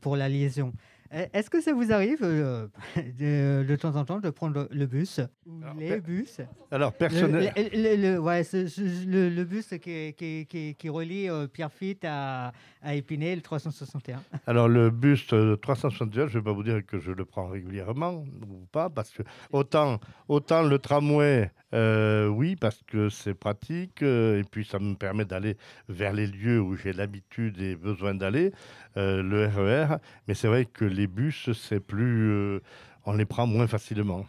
pour 0.00 0.16
la 0.16 0.28
liaison. 0.28 0.72
E, 1.12 1.26
est-ce 1.32 1.50
que 1.50 1.60
ça 1.60 1.72
vous 1.72 1.92
arrive 1.92 2.20
euh, 2.22 2.66
de, 3.18 3.76
temps 3.76 3.96
en 3.96 4.04
temps 4.04 4.20
de 4.20 4.30
prendre 4.30 4.68
le 4.70 4.86
bus 4.86 5.20
ou 5.46 5.60
les 5.78 6.00
bus 6.00 6.40
Alors, 6.70 6.92
personnellement. 6.92 7.50
Le, 7.56 8.18
ouais, 8.18 8.42
le, 8.52 9.44
bus 9.44 9.68
qui, 9.82 10.14
qui, 10.14 10.74
qui, 10.76 10.88
relie 10.88 11.28
euh, 11.28 11.46
Pierrefitte 11.46 12.04
à, 12.04 12.52
à, 12.82 12.94
Épinay, 12.94 13.36
le 13.36 13.42
361. 13.42 14.22
Alors, 14.46 14.68
le 14.68 14.90
bus 14.90 15.26
361, 15.26 16.26
je 16.28 16.38
ne 16.38 16.38
vais 16.38 16.44
pas 16.44 16.52
vous 16.52 16.62
dire 16.62 16.84
que 16.84 16.98
je 16.98 17.12
le 17.12 17.24
prends 17.24 17.48
régulièrement 17.48 18.24
ou 18.48 18.66
pas, 18.72 18.90
parce 18.90 19.10
que 19.10 19.22
autant, 19.52 20.00
autant 20.28 20.62
le 20.62 20.78
tramway 20.78 21.50
euh, 21.74 22.28
oui, 22.28 22.56
parce 22.56 22.82
que 22.86 23.08
c'est 23.08 23.34
pratique 23.34 24.02
euh, 24.02 24.40
et 24.40 24.44
puis 24.44 24.64
ça 24.64 24.78
me 24.78 24.94
permet 24.94 25.24
d'aller 25.24 25.56
vers 25.88 26.12
les 26.12 26.26
lieux 26.26 26.60
où 26.60 26.76
j'ai 26.76 26.92
l'habitude 26.92 27.60
et 27.60 27.74
besoin 27.74 28.14
d'aller, 28.14 28.52
euh, 28.96 29.22
le 29.22 29.46
RER. 29.46 29.96
Mais 30.28 30.34
c'est 30.34 30.48
vrai 30.48 30.64
que 30.64 30.84
les 30.96 31.06
bus, 31.06 31.52
c'est 31.52 31.80
plus, 31.80 32.60
on 33.04 33.12
les 33.12 33.24
prend 33.24 33.46
moins 33.46 33.66
facilement. 33.66 34.26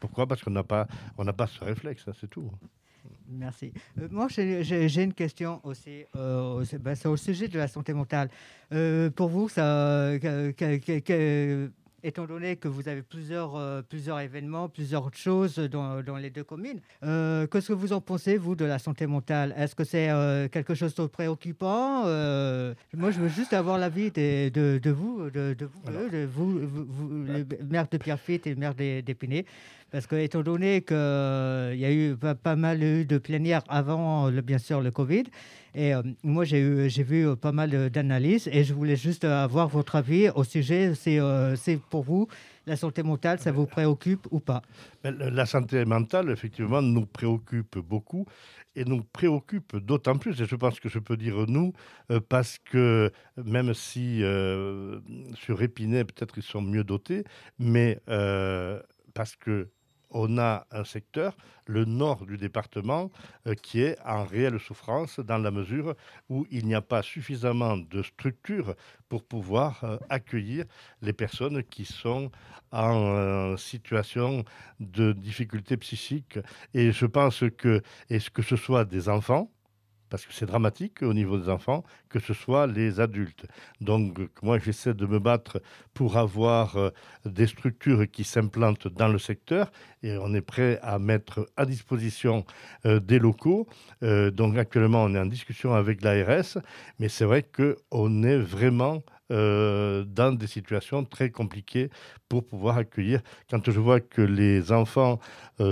Pourquoi? 0.00 0.26
Parce 0.26 0.42
qu'on 0.42 0.50
n'a 0.50 0.64
pas, 0.64 0.86
on 1.16 1.24
n'a 1.24 1.32
pas 1.32 1.46
ce 1.46 1.64
réflexe, 1.64 2.04
hein, 2.06 2.12
c'est 2.20 2.28
tout. 2.28 2.50
Merci. 3.28 3.72
moi, 4.10 4.28
j'ai 4.28 5.02
une 5.02 5.14
question 5.14 5.60
aussi. 5.64 6.04
Ben, 6.14 6.94
c'est 6.94 7.08
au 7.08 7.16
sujet 7.16 7.48
de 7.48 7.58
la 7.58 7.68
santé 7.68 7.94
mentale. 7.94 8.28
pour 9.14 9.28
vous, 9.28 9.48
ça, 9.48 10.12
étant 12.04 12.26
donné 12.26 12.56
que 12.56 12.68
vous 12.68 12.88
avez 12.88 13.02
plusieurs, 13.02 13.56
euh, 13.56 13.82
plusieurs 13.82 14.20
événements, 14.20 14.68
plusieurs 14.68 15.12
choses 15.14 15.58
dans, 15.58 16.02
dans 16.02 16.16
les 16.16 16.30
deux 16.30 16.44
communes. 16.44 16.80
Euh, 17.02 17.46
qu'est-ce 17.46 17.68
que 17.68 17.72
vous 17.72 17.92
en 17.92 18.00
pensez, 18.00 18.36
vous, 18.36 18.54
de 18.54 18.66
la 18.66 18.78
santé 18.78 19.06
mentale? 19.06 19.54
Est-ce 19.56 19.74
que 19.74 19.84
c'est 19.84 20.10
euh, 20.10 20.46
quelque 20.48 20.74
chose 20.74 20.94
de 20.94 21.06
préoccupant? 21.06 22.02
Moi, 22.04 23.10
je 23.10 23.20
veux 23.20 23.28
juste 23.28 23.54
avoir 23.54 23.78
l'avis 23.78 24.10
de, 24.10 24.50
de, 24.50 24.90
vous, 24.90 25.30
de, 25.30 25.54
de 25.54 25.64
vous, 25.64 26.10
de 26.10 26.24
vous, 26.26 26.60
vous, 26.68 27.08
le 27.24 27.46
maire 27.68 27.88
de 27.90 27.96
Pierrefitte 27.96 28.46
et 28.46 28.50
le 28.50 28.56
maire 28.56 28.74
d'Épinay. 28.74 29.46
Parce 29.90 30.06
que, 30.06 30.16
étant 30.16 30.42
donné 30.42 30.82
qu'il 30.82 30.96
y 30.96 31.84
a 31.84 31.92
eu 31.92 32.16
pas, 32.16 32.34
pas 32.34 32.56
mal 32.56 33.06
de 33.06 33.18
plénières 33.18 33.62
avant, 33.68 34.28
le, 34.28 34.42
bien 34.42 34.58
sûr, 34.58 34.80
le 34.80 34.90
Covid, 34.90 35.24
et 35.74 35.94
euh, 35.94 36.02
moi, 36.22 36.44
j'ai 36.44 36.88
vu 37.02 37.26
euh, 37.26 37.36
pas 37.36 37.52
mal 37.52 37.90
d'analyses 37.90 38.48
et 38.52 38.62
je 38.62 38.72
voulais 38.72 38.96
juste 38.96 39.24
avoir 39.24 39.68
votre 39.68 39.96
avis 39.96 40.28
au 40.30 40.44
sujet. 40.44 40.94
C'est 40.94 41.18
euh, 41.18 41.56
pour 41.90 42.04
vous, 42.04 42.28
la 42.66 42.76
santé 42.76 43.02
mentale, 43.02 43.40
ça 43.40 43.50
vous 43.50 43.66
préoccupe 43.66 44.26
ou 44.30 44.40
pas? 44.40 44.62
La 45.02 45.46
santé 45.46 45.84
mentale, 45.84 46.30
effectivement, 46.30 46.80
nous 46.80 47.06
préoccupe 47.06 47.78
beaucoup 47.78 48.26
et 48.76 48.84
nous 48.84 49.02
préoccupe 49.02 49.76
d'autant 49.76 50.16
plus, 50.16 50.40
et 50.40 50.46
je 50.46 50.56
pense 50.56 50.80
que 50.80 50.88
je 50.88 50.98
peux 50.98 51.16
dire 51.16 51.44
nous, 51.46 51.72
parce 52.28 52.58
que 52.58 53.12
même 53.36 53.72
si 53.72 54.20
sur 55.34 55.62
Épinay, 55.62 56.04
peut-être 56.04 56.38
ils 56.38 56.42
sont 56.42 56.62
mieux 56.62 56.82
dotés, 56.82 57.22
mais 57.60 58.00
parce 59.14 59.36
que 59.36 59.68
on 60.14 60.38
a 60.38 60.66
un 60.70 60.84
secteur, 60.84 61.36
le 61.66 61.84
nord 61.84 62.24
du 62.24 62.38
département, 62.38 63.10
euh, 63.46 63.54
qui 63.54 63.82
est 63.82 63.98
en 64.06 64.24
réelle 64.24 64.58
souffrance 64.60 65.18
dans 65.20 65.38
la 65.38 65.50
mesure 65.50 65.94
où 66.30 66.46
il 66.50 66.66
n'y 66.66 66.74
a 66.74 66.80
pas 66.80 67.02
suffisamment 67.02 67.76
de 67.76 68.02
structures 68.02 68.74
pour 69.08 69.24
pouvoir 69.24 69.82
euh, 69.84 69.98
accueillir 70.08 70.64
les 71.02 71.12
personnes 71.12 71.62
qui 71.64 71.84
sont 71.84 72.30
en 72.70 73.16
euh, 73.16 73.56
situation 73.56 74.44
de 74.80 75.12
difficulté 75.12 75.76
psychique. 75.76 76.38
Et 76.72 76.92
je 76.92 77.06
pense 77.06 77.44
que, 77.58 77.82
est-ce 78.08 78.30
que 78.30 78.42
ce 78.42 78.56
soit 78.56 78.84
des 78.84 79.08
enfants, 79.08 79.50
parce 80.10 80.26
que 80.26 80.32
c'est 80.32 80.46
dramatique 80.46 81.02
au 81.02 81.12
niveau 81.12 81.38
des 81.38 81.48
enfants, 81.48 81.84
que 82.08 82.18
ce 82.18 82.34
soit 82.34 82.66
les 82.66 83.00
adultes. 83.00 83.46
Donc 83.80 84.18
moi 84.42 84.58
j'essaie 84.58 84.94
de 84.94 85.06
me 85.06 85.18
battre 85.18 85.60
pour 85.92 86.16
avoir 86.16 86.76
euh, 86.76 86.90
des 87.24 87.46
structures 87.46 88.10
qui 88.10 88.24
s'implantent 88.24 88.88
dans 88.88 89.08
le 89.08 89.18
secteur 89.18 89.70
et 90.02 90.16
on 90.18 90.34
est 90.34 90.42
prêt 90.42 90.78
à 90.82 90.98
mettre 90.98 91.48
à 91.56 91.66
disposition 91.66 92.44
euh, 92.86 93.00
des 93.00 93.18
locaux. 93.18 93.66
Euh, 94.02 94.30
donc 94.30 94.56
actuellement 94.56 95.04
on 95.04 95.14
est 95.14 95.18
en 95.18 95.26
discussion 95.26 95.74
avec 95.74 96.02
l'ARS, 96.02 96.58
mais 96.98 97.08
c'est 97.08 97.24
vrai 97.24 97.42
qu'on 97.42 98.22
est 98.22 98.38
vraiment 98.38 99.02
dans 99.30 100.36
des 100.36 100.46
situations 100.46 101.02
très 101.04 101.30
compliquées 101.30 101.88
pour 102.28 102.46
pouvoir 102.46 102.76
accueillir. 102.76 103.20
Quand 103.50 103.68
je 103.68 103.80
vois 103.80 103.98
que 103.98 104.20
les 104.20 104.70
enfants 104.70 105.18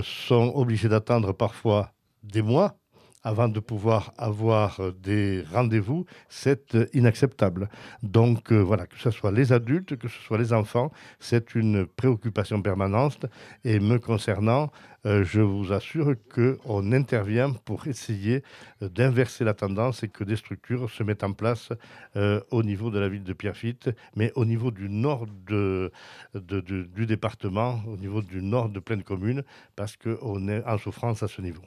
sont 0.01 0.51
obligés 0.55 0.89
d'attendre 0.89 1.33
parfois 1.33 1.93
des 2.23 2.41
mois 2.41 2.75
avant 3.23 3.47
de 3.47 3.59
pouvoir 3.59 4.13
avoir 4.17 4.79
euh, 4.79 4.91
des 4.91 5.43
rendez-vous, 5.51 6.05
c'est 6.29 6.75
euh, 6.75 6.85
inacceptable. 6.93 7.69
Donc 8.03 8.51
euh, 8.51 8.59
voilà, 8.61 8.85
que 8.85 8.99
ce 8.99 9.11
soit 9.11 9.31
les 9.31 9.53
adultes, 9.53 9.95
que 9.97 10.07
ce 10.07 10.19
soit 10.19 10.37
les 10.37 10.53
enfants, 10.53 10.91
c'est 11.19 11.55
une 11.55 11.85
préoccupation 11.85 12.61
permanente. 12.61 13.25
Et 13.63 13.79
me 13.79 13.97
concernant, 13.97 14.71
je 15.05 15.41
vous 15.41 15.73
assure 15.73 16.15
qu'on 16.33 16.93
intervient 16.93 17.51
pour 17.65 17.87
essayer 17.87 18.41
d'inverser 18.79 19.43
la 19.43 19.53
tendance 19.53 20.01
et 20.03 20.07
que 20.07 20.23
des 20.23 20.37
structures 20.37 20.89
se 20.89 21.03
mettent 21.03 21.25
en 21.25 21.33
place 21.33 21.73
au 22.15 22.63
niveau 22.63 22.89
de 22.89 22.99
la 22.99 23.09
ville 23.09 23.23
de 23.23 23.33
Pierrefitte, 23.33 23.89
mais 24.15 24.31
au 24.35 24.45
niveau 24.45 24.71
du 24.71 24.87
nord 24.89 25.25
du 25.45 27.05
département, 27.05 27.81
au 27.85 27.97
niveau 27.97 28.21
du 28.21 28.41
nord 28.41 28.69
de 28.69 28.79
pleine 28.79 29.03
commune, 29.03 29.43
parce 29.75 29.97
qu'on 29.97 30.47
est 30.47 30.63
en 30.65 30.77
souffrance 30.77 31.21
à 31.21 31.27
ce 31.27 31.41
niveau. 31.41 31.63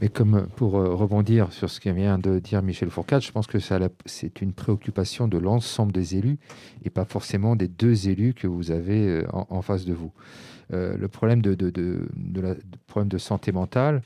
Mais 0.00 0.08
comme 0.08 0.46
pour 0.56 0.78
euh, 0.78 0.94
rebondir 0.94 1.52
sur 1.52 1.68
ce 1.68 1.78
que 1.78 1.90
vient 1.90 2.18
de 2.18 2.38
dire 2.38 2.62
Michel 2.62 2.88
Fourcade, 2.88 3.20
je 3.20 3.30
pense 3.32 3.46
que 3.46 3.58
c'est 4.06 4.40
une 4.40 4.54
préoccupation 4.54 5.28
de 5.28 5.36
l'ensemble 5.36 5.92
des 5.92 6.16
élus 6.16 6.38
et 6.84 6.90
pas 6.90 7.04
forcément 7.04 7.54
des 7.54 7.68
deux 7.68 8.08
élus 8.08 8.32
que 8.32 8.46
vous 8.46 8.70
avez 8.70 9.06
euh, 9.06 9.26
en, 9.30 9.60
face 9.60 9.84
de 9.84 9.92
vous. 9.92 10.12
Euh, 10.72 10.96
le 10.96 11.08
problème 11.08 11.42
de, 11.42 11.54
de, 11.54 12.40
la, 12.40 12.54
problème 12.86 13.10
de 13.10 13.18
santé 13.18 13.52
mentale, 13.52 14.02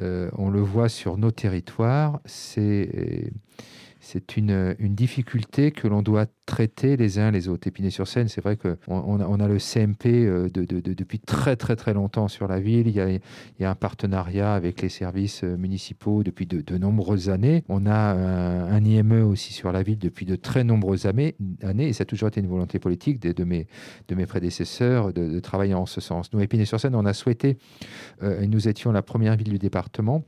on 0.00 0.50
le 0.50 0.60
voit 0.60 0.88
sur 0.88 1.16
nos 1.18 1.30
territoires, 1.30 2.20
c'est 2.26 3.32
c'est 4.04 4.36
une, 4.36 4.76
une, 4.78 4.94
difficulté 4.94 5.72
que 5.72 5.88
l'on 5.88 6.02
doit 6.02 6.26
traiter 6.44 6.96
les 6.96 7.18
uns 7.18 7.30
les 7.30 7.48
autres. 7.48 7.66
Épinay-sur-Seine, 7.66 8.28
c'est 8.28 8.42
vrai 8.42 8.56
qu'on 8.56 8.76
on 8.86 9.40
a 9.40 9.48
le 9.48 9.58
CMP 9.58 10.06
euh, 10.06 10.48
de, 10.50 10.64
depuis 10.64 11.18
très 11.18 11.56
très 11.56 11.74
très 11.74 11.94
longtemps 11.94 12.28
sur 12.28 12.46
la 12.46 12.60
ville. 12.60 12.86
Il 12.86 12.94
y, 12.94 13.64
a, 13.64 13.70
un 13.70 13.74
partenariat 13.74 14.54
avec 14.54 14.82
les 14.82 14.90
services 14.90 15.42
euh, 15.42 15.56
municipaux 15.56 16.22
depuis 16.22 16.46
de, 16.46 16.76
nombreuses 16.76 17.30
années. 17.30 17.64
On 17.68 17.86
a 17.86 17.92
un, 17.92 18.84
IME 18.84 19.26
aussi 19.26 19.54
sur 19.54 19.72
la 19.72 19.82
ville 19.82 19.98
depuis 19.98 20.26
de 20.26 20.36
très 20.36 20.64
nombreuses 20.64 21.06
années, 21.06 21.34
et 21.78 21.92
ça 21.94 22.02
a 22.02 22.04
toujours 22.04 22.28
été 22.28 22.40
une 22.40 22.48
volonté 22.48 22.78
politique 22.78 23.20
de, 23.20 23.44
mes, 23.44 23.66
prédécesseurs 24.26 25.12
de, 25.14 25.40
travailler 25.40 25.74
en 25.74 25.86
ce 25.86 26.00
sens. 26.02 26.30
Nous, 26.32 26.40
Épinay-sur-Seine, 26.40 26.94
on 26.94 27.06
a 27.06 27.14
souhaité, 27.14 27.56
euh, 28.22 28.46
nous 28.46 28.68
étions 28.68 28.92
la 28.92 29.02
première 29.02 29.36
ville 29.36 29.48
du 29.48 29.58
département, 29.58 30.24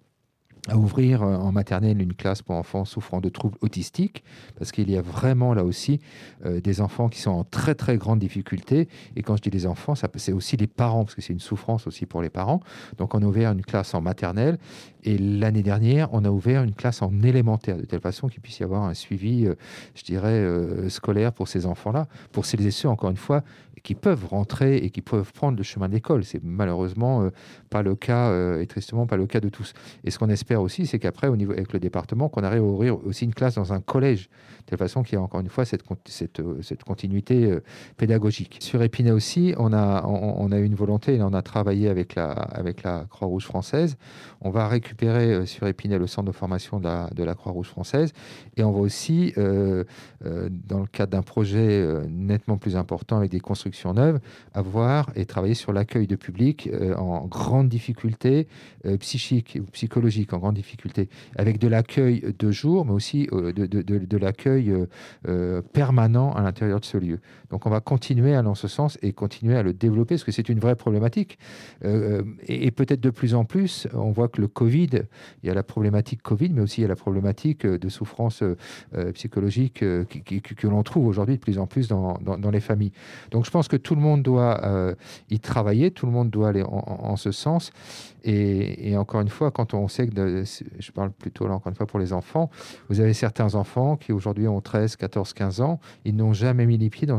à 0.68 0.76
ouvrir 0.76 1.23
euh, 1.23 1.37
en 1.37 1.52
maternelle 1.52 2.00
une 2.00 2.14
classe 2.14 2.42
pour 2.42 2.54
enfants 2.56 2.85
souffrant 2.85 3.20
de 3.20 3.28
troubles 3.28 3.56
autistiques, 3.61 4.25
parce 4.58 4.73
qu'il 4.73 4.90
y 4.90 4.96
a 4.96 5.02
vraiment 5.02 5.54
là 5.54 5.64
aussi 5.64 6.00
euh, 6.44 6.61
des 6.61 6.80
enfants 6.80 7.08
qui 7.08 7.20
sont 7.20 7.30
en 7.30 7.44
très 7.44 7.75
très 7.75 7.96
grande 7.96 8.18
difficulté. 8.18 8.88
Et 9.14 9.23
quand 9.23 9.37
je 9.37 9.42
dis 9.42 9.50
les 9.50 9.66
enfants, 9.66 9.94
c'est 9.94 10.32
aussi 10.32 10.56
les 10.56 10.66
parents, 10.66 11.04
parce 11.04 11.14
que 11.14 11.23
c'est 11.23 11.32
une 11.32 11.40
souffrance 11.40 11.87
aussi 11.87 12.06
pour 12.06 12.23
les 12.23 12.30
parents. 12.30 12.61
Donc 12.99 13.14
on 13.14 13.23
a 13.23 13.26
ouvert 13.26 13.52
une 13.52 13.62
classe 13.62 13.94
en 13.94 14.00
maternelle, 14.00 14.58
et 15.04 15.18
l'année 15.18 15.62
dernière, 15.62 16.12
on 16.12 16.25
a 16.25 16.30
ouvert 16.30 16.62
une 16.64 16.75
classe 16.75 17.02
en 17.02 17.23
élémentaire, 17.23 17.76
de 17.76 17.85
telle 17.85 18.00
façon 18.00 18.28
qu'il 18.28 18.40
puisse 18.40 18.58
y 18.58 18.64
avoir 18.64 18.82
un 18.82 18.94
suivi, 18.94 19.46
euh, 19.46 19.54
je 19.94 20.02
dirais, 20.02 20.46
scolaire 20.88 21.32
pour 21.32 21.49
ces 21.49 21.66
enfants-là, 21.66 22.06
pour 22.32 22.44
celles 22.44 22.66
et 22.66 22.70
ceux, 22.70 22.88
encore 22.88 23.11
une 23.11 23.16
fois, 23.16 23.42
qui 23.82 23.94
peuvent 23.94 24.26
rentrer 24.26 24.78
et 24.78 24.90
qui 24.90 25.00
peuvent 25.00 25.32
prendre 25.32 25.56
le 25.56 25.62
chemin 25.62 25.88
de 25.88 25.94
l'école. 25.94 26.25
C'est 26.25 26.42
malheureusement 26.42 27.28
pas 27.70 27.82
le 27.82 27.94
cas, 27.94 28.58
et 28.58 28.66
tristement 28.66 29.06
pas 29.06 29.16
le 29.16 29.26
cas 29.26 29.38
de 29.38 29.49
tous. 29.49 29.75
Et 30.02 30.11
ce 30.11 30.18
qu'on 30.18 30.28
espère 30.28 30.55
aussi, 30.60 30.86
c'est 30.86 30.98
qu'après, 30.98 31.28
au 31.28 31.36
niveau 31.36 31.52
avec 31.52 31.72
le 31.72 31.80
département, 31.80 32.28
qu'on 32.28 32.42
arrive 32.42 32.62
à 32.62 32.66
ouvrir 32.66 33.04
aussi 33.06 33.25
une 33.25 33.34
classe 33.34 33.54
dans 33.54 33.72
un 33.72 33.80
collège, 33.80 34.28
de 34.28 34.64
telle 34.66 34.78
façon 34.78 35.02
qu'il 35.02 35.14
y 35.14 35.16
a 35.18 35.22
encore 35.22 35.40
une 35.40 35.48
fois 35.48 35.64
cette, 35.64 35.82
cette, 36.06 36.42
cette 36.62 36.84
continuité 36.84 37.56
pédagogique. 37.96 38.58
Sur 38.60 38.82
Épinay 38.82 39.10
aussi, 39.12 39.54
on 39.58 39.72
a, 39.72 40.04
on, 40.06 40.50
une 40.50 40.75
volonté, 40.75 41.16
et 41.16 41.22
on 41.22 41.34
a 41.34 41.42
travaillé 41.42 41.88
avec 41.88 42.14
la, 42.14 42.30
avec 42.30 42.82
la 42.82 43.06
Croix-Rouge 43.10 43.44
française. 43.44 43.96
On 44.40 44.50
va 44.50 44.68
récupérer 44.68 45.46
sur 45.46 45.66
Épinay 45.66 45.98
le 45.98 46.06
centre 46.06 46.26
de 46.26 46.32
formation 46.32 46.78
de 46.78 46.84
la, 46.84 47.10
de 47.14 47.22
la 47.22 47.34
Croix-Rouge 47.34 47.68
française, 47.68 48.12
et 48.56 48.64
on 48.64 48.72
va 48.72 48.80
aussi, 48.80 49.32
dans 49.36 50.80
le 50.80 50.86
cadre 50.86 51.12
d'un 51.12 51.22
projet 51.22 51.86
nettement 52.08 52.56
plus 52.56 52.76
important 52.76 53.18
avec 53.18 53.30
des 53.30 53.40
constructions 53.40 53.94
neuves, 53.94 54.20
avoir 54.54 55.10
et 55.14 55.26
travailler 55.26 55.54
sur 55.54 55.72
l'accueil 55.72 56.06
de 56.06 56.16
public 56.16 56.70
en 56.96 57.26
grande 57.26 57.68
difficulté 57.68 58.48
psychique 59.00 59.58
ou 59.60 59.64
psychologique, 59.70 60.32
en 60.32 60.38
grande 60.46 60.54
difficulté, 60.54 61.08
avec 61.36 61.58
de 61.58 61.68
l'accueil 61.68 62.34
de 62.38 62.50
jour, 62.50 62.84
mais 62.84 62.92
aussi 62.92 63.26
de, 63.26 63.50
de, 63.50 63.82
de, 63.82 64.16
l'accueil 64.16 64.72
permanent 65.72 66.32
à 66.32 66.42
l'intérieur 66.42 66.80
de 66.80 66.84
ce 66.84 66.96
lieu. 66.98 67.18
Donc 67.50 67.66
on 67.66 67.70
va 67.70 67.80
continuer 67.80 68.34
à 68.34 68.38
aller 68.38 68.46
dans 68.46 68.54
ce 68.54 68.68
sens 68.68 68.98
et 69.02 69.12
continuer 69.12 69.56
à 69.56 69.62
le 69.62 69.72
développer, 69.72 70.14
parce 70.14 70.24
que 70.24 70.32
c'est 70.32 70.48
une 70.48 70.60
vraie 70.60 70.76
problématique. 70.76 71.38
et, 71.82 72.70
peut-être 72.70 73.00
de 73.00 73.10
plus 73.10 73.34
en 73.34 73.44
plus, 73.44 73.88
on 73.92 74.10
voit 74.10 74.28
que 74.28 74.40
le 74.40 74.48
Covid, 74.48 74.90
il 75.42 75.46
y 75.46 75.50
a 75.50 75.54
la 75.54 75.62
problématique 75.62 76.22
Covid, 76.22 76.50
mais 76.50 76.62
aussi 76.62 76.80
il 76.80 76.82
y 76.82 76.86
a 76.86 76.88
la 76.88 76.96
problématique 76.96 77.66
de 77.66 77.88
souffrance 77.88 78.42
psychologique 79.14 79.80
que 79.80 80.66
l'on 80.66 80.82
trouve 80.82 81.06
aujourd'hui 81.06 81.36
de 81.36 81.40
plus 81.40 81.58
en 81.58 81.66
plus 81.66 81.88
dans, 81.88 82.18
dans, 82.20 82.50
les 82.50 82.60
familles. 82.60 82.92
Donc 83.30 83.44
je 83.44 83.50
pense 83.50 83.68
que 83.68 83.76
tout 83.76 83.94
le 83.94 84.00
monde 84.00 84.22
doit 84.22 84.94
y 85.30 85.40
travailler, 85.40 85.90
tout 85.90 86.06
le 86.06 86.12
monde 86.12 86.30
doit 86.30 86.48
aller 86.48 86.62
en, 86.62 87.16
ce 87.16 87.32
sens. 87.32 87.70
Et, 88.24 88.96
encore 88.96 89.20
une 89.20 89.28
fois, 89.28 89.50
quand 89.50 89.74
on 89.74 89.88
sait 89.88 90.06
que, 90.06 90.35
je 90.44 90.92
parle 90.92 91.10
plutôt 91.10 91.46
là 91.46 91.54
encore 91.54 91.70
une 91.70 91.76
fois 91.76 91.86
pour 91.86 91.98
les 91.98 92.12
enfants, 92.12 92.50
vous 92.88 93.00
avez 93.00 93.14
certains 93.14 93.54
enfants 93.54 93.96
qui 93.96 94.12
aujourd'hui 94.12 94.48
ont 94.48 94.60
13, 94.60 94.96
14, 94.96 95.32
15 95.32 95.60
ans, 95.60 95.80
ils 96.04 96.14
n'ont 96.14 96.32
jamais 96.32 96.66
mis 96.66 96.78
les 96.78 96.90
pieds 96.90 97.06
dans, 97.06 97.18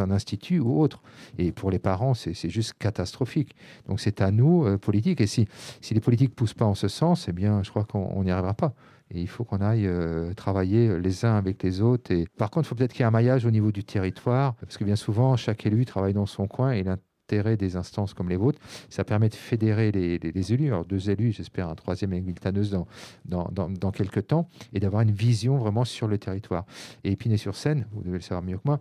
un 0.00 0.10
institut 0.10 0.60
ou 0.60 0.80
autre. 0.80 1.02
Et 1.38 1.52
pour 1.52 1.70
les 1.70 1.78
parents, 1.78 2.14
c'est 2.14 2.48
juste 2.48 2.74
catastrophique. 2.78 3.54
Donc 3.88 4.00
c'est 4.00 4.20
à 4.20 4.30
nous, 4.30 4.64
euh, 4.64 4.78
politiques, 4.78 5.20
et 5.20 5.26
si, 5.26 5.48
les 5.90 6.00
politiques 6.00 6.30
ne 6.30 6.34
poussent 6.34 6.54
pas 6.54 6.64
en 6.64 6.74
ce 6.74 6.88
sens, 6.88 7.28
eh 7.28 7.32
bien, 7.32 7.62
je 7.62 7.70
crois 7.70 7.84
qu'on 7.84 8.22
n'y 8.22 8.30
arrivera 8.30 8.54
pas. 8.54 8.74
Et 9.10 9.20
il 9.22 9.28
faut 9.28 9.44
qu'on 9.44 9.62
aille 9.62 9.86
euh, 9.86 10.34
travailler 10.34 10.98
les 11.00 11.24
uns 11.24 11.34
avec 11.36 11.62
les 11.62 11.80
autres. 11.80 12.10
Et 12.10 12.26
par 12.36 12.50
contre, 12.50 12.66
il 12.66 12.68
faut 12.68 12.74
peut-être 12.74 12.92
qu'il 12.92 13.00
y 13.00 13.04
ait 13.04 13.06
un 13.06 13.10
maillage 13.10 13.46
au 13.46 13.50
niveau 13.50 13.72
du 13.72 13.82
territoire, 13.84 14.54
parce 14.56 14.76
que 14.76 14.84
bien 14.84 14.96
souvent, 14.96 15.36
chaque 15.36 15.64
élu 15.64 15.86
travaille 15.86 16.12
dans 16.12 16.26
son 16.26 16.46
coin 16.46 16.72
et 16.72 16.84
des 17.28 17.76
instances 17.76 18.14
comme 18.14 18.28
les 18.28 18.36
vôtres, 18.36 18.60
ça 18.88 19.04
permet 19.04 19.28
de 19.28 19.34
fédérer 19.34 19.92
les, 19.92 20.52
élus. 20.52 20.68
Alors, 20.68 20.84
deux 20.84 21.10
élus, 21.10 21.32
j'espère 21.32 21.68
un 21.68 21.74
troisième 21.74 22.12
avec 22.12 22.24
Miltaneuse 22.24 22.70
dans, 22.70 22.86
dans, 23.24 23.68
dans, 23.68 23.90
quelques 23.90 24.28
temps, 24.28 24.48
et 24.72 24.80
d'avoir 24.80 25.02
une 25.02 25.10
vision 25.10 25.58
vraiment 25.58 25.84
sur 25.84 26.08
le 26.08 26.18
territoire. 26.18 26.64
Et 27.04 27.12
Épinay-sur-Seine, 27.12 27.86
vous 27.92 28.02
devez 28.02 28.18
le 28.18 28.22
savoir 28.22 28.42
mieux 28.42 28.56
que 28.56 28.62
moi, 28.64 28.80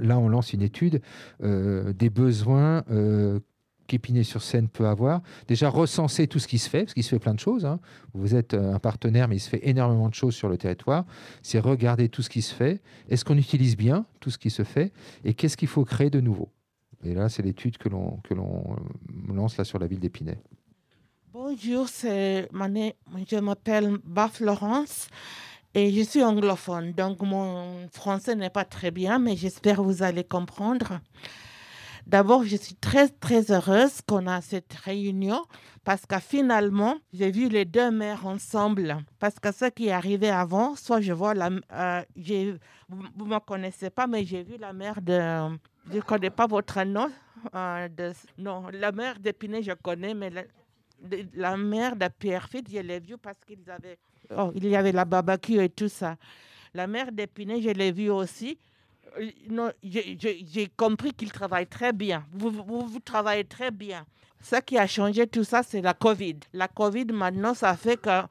là, 0.00 0.18
on 0.18 0.28
lance 0.28 0.52
une 0.52 0.62
étude 0.62 1.02
euh, 1.42 1.92
des 1.92 2.10
besoins 2.10 2.84
euh, 2.90 3.40
qu'Épinay-sur-Seine 3.86 4.68
peut 4.68 4.86
avoir. 4.86 5.20
Déjà, 5.48 5.68
recenser 5.68 6.26
tout 6.26 6.38
ce 6.38 6.48
qui 6.48 6.58
se 6.58 6.70
fait, 6.70 6.84
parce 6.84 6.94
qu'il 6.94 7.02
se 7.02 7.10
fait 7.10 7.18
plein 7.18 7.34
de 7.34 7.40
choses. 7.40 7.66
Hein. 7.66 7.80
Vous 8.14 8.34
êtes 8.34 8.54
euh, 8.54 8.74
un 8.74 8.78
partenaire, 8.78 9.28
mais 9.28 9.36
il 9.36 9.40
se 9.40 9.48
fait 9.48 9.68
énormément 9.68 10.08
de 10.08 10.14
choses 10.14 10.34
sur 10.34 10.48
le 10.48 10.56
territoire. 10.56 11.04
C'est 11.42 11.58
regarder 11.58 12.08
tout 12.08 12.22
ce 12.22 12.30
qui 12.30 12.42
se 12.42 12.54
fait. 12.54 12.80
Est-ce 13.08 13.24
qu'on 13.24 13.36
utilise 13.36 13.76
bien 13.76 14.06
tout 14.20 14.30
ce 14.30 14.38
qui 14.38 14.50
se 14.50 14.62
fait? 14.62 14.92
Et 15.24 15.34
qu'est-ce 15.34 15.56
qu'il 15.56 15.68
faut 15.68 15.84
créer 15.84 16.10
de 16.10 16.20
nouveau? 16.20 16.50
Et 17.02 17.14
là, 17.14 17.28
c'est 17.28 17.42
l'étude 17.42 17.78
que 17.78 17.88
l'on, 17.88 18.20
euh, 18.30 19.32
lance 19.32 19.56
là 19.56 19.64
sur 19.64 19.78
la 19.78 19.86
ville 19.86 20.00
d'Épinay. 20.00 20.38
Bonjour, 21.32 21.86
je 21.86 23.40
m'appelle 23.40 23.98
Baf 24.04 24.36
Florence 24.36 25.08
et 25.74 25.92
je 25.92 26.02
suis 26.02 26.22
anglophone, 26.22 26.92
donc 26.92 27.22
mon 27.22 27.88
français 27.92 28.34
n'est 28.34 28.50
pas 28.50 28.64
très 28.64 28.90
bien, 28.90 29.18
mais 29.18 29.36
j'espère 29.36 29.76
que 29.76 29.82
vous 29.82 30.02
allez 30.02 30.24
comprendre. 30.24 31.00
D'abord, 32.06 32.42
je 32.44 32.56
suis 32.56 32.74
très, 32.74 33.08
très 33.08 33.52
heureuse 33.52 34.00
qu'on 34.06 34.26
a 34.26 34.40
cette 34.40 34.72
réunion 34.72 35.44
parce 35.84 36.06
que 36.06 36.18
finalement, 36.18 36.96
j'ai 37.12 37.30
vu 37.30 37.48
les 37.48 37.64
deux 37.64 37.90
mères 37.90 38.26
ensemble. 38.26 38.98
Parce 39.18 39.38
que 39.38 39.52
ce 39.52 39.66
qui 39.66 39.88
est 39.88 39.92
arrivé 39.92 40.28
avant, 40.28 40.74
soit 40.74 41.00
je 41.00 41.12
vois 41.12 41.34
la. 41.34 41.50
Euh, 41.72 42.02
vous 42.88 43.26
ne 43.26 43.34
me 43.34 43.38
connaissez 43.38 43.90
pas, 43.90 44.06
mais 44.06 44.24
j'ai 44.24 44.42
vu 44.42 44.56
la 44.58 44.72
mère 44.72 45.00
de. 45.00 45.56
Je 45.88 45.96
ne 45.96 46.00
connais 46.00 46.30
pas 46.30 46.46
votre 46.46 46.82
nom. 46.84 47.10
Euh, 47.54 47.88
de, 47.88 48.12
non, 48.38 48.66
la 48.72 48.92
mère 48.92 49.18
d'Épinay, 49.18 49.62
je 49.62 49.72
connais, 49.72 50.14
mais 50.14 50.30
la, 51.34 51.56
mère 51.56 51.96
de 51.96 52.08
Pierrefitte, 52.08 52.70
je 52.70 52.78
l'ai 52.78 53.00
vue 53.00 53.16
parce 53.16 53.38
qu'ils 53.46 53.68
avaient. 53.70 53.98
Oh, 54.36 54.52
y 54.54 54.76
avait 54.76 54.92
la 54.92 55.04
barbecue 55.04 55.58
et 55.62 55.70
tout 55.70 55.88
ça. 55.88 56.16
La 56.74 56.86
mère 56.86 57.10
d'Épinay, 57.10 57.62
je 57.62 57.70
l'ai 57.70 57.92
vue 57.92 58.10
aussi. 58.10 58.58
Euh, 59.18 59.30
non, 59.48 59.70
j'ai 59.82 60.70
compris 60.76 61.12
qu'il 61.12 61.32
travaille 61.32 61.66
très 61.66 61.92
bien. 61.92 62.24
Vous, 62.32 62.50
vous, 62.50 63.00
travaillez 63.00 63.44
très 63.44 63.70
bien. 63.70 64.04
Ce 64.42 64.56
qui 64.56 64.78
a 64.78 64.86
changé 64.86 65.26
tout 65.26 65.44
ça, 65.44 65.62
c'est 65.62 65.80
la 65.80 65.94
COVID. 65.94 66.36
La 66.52 66.68
COVID, 66.68 67.06
maintenant, 67.06 67.54
ça 67.54 67.76
fait 67.76 68.00
que 68.00 68.22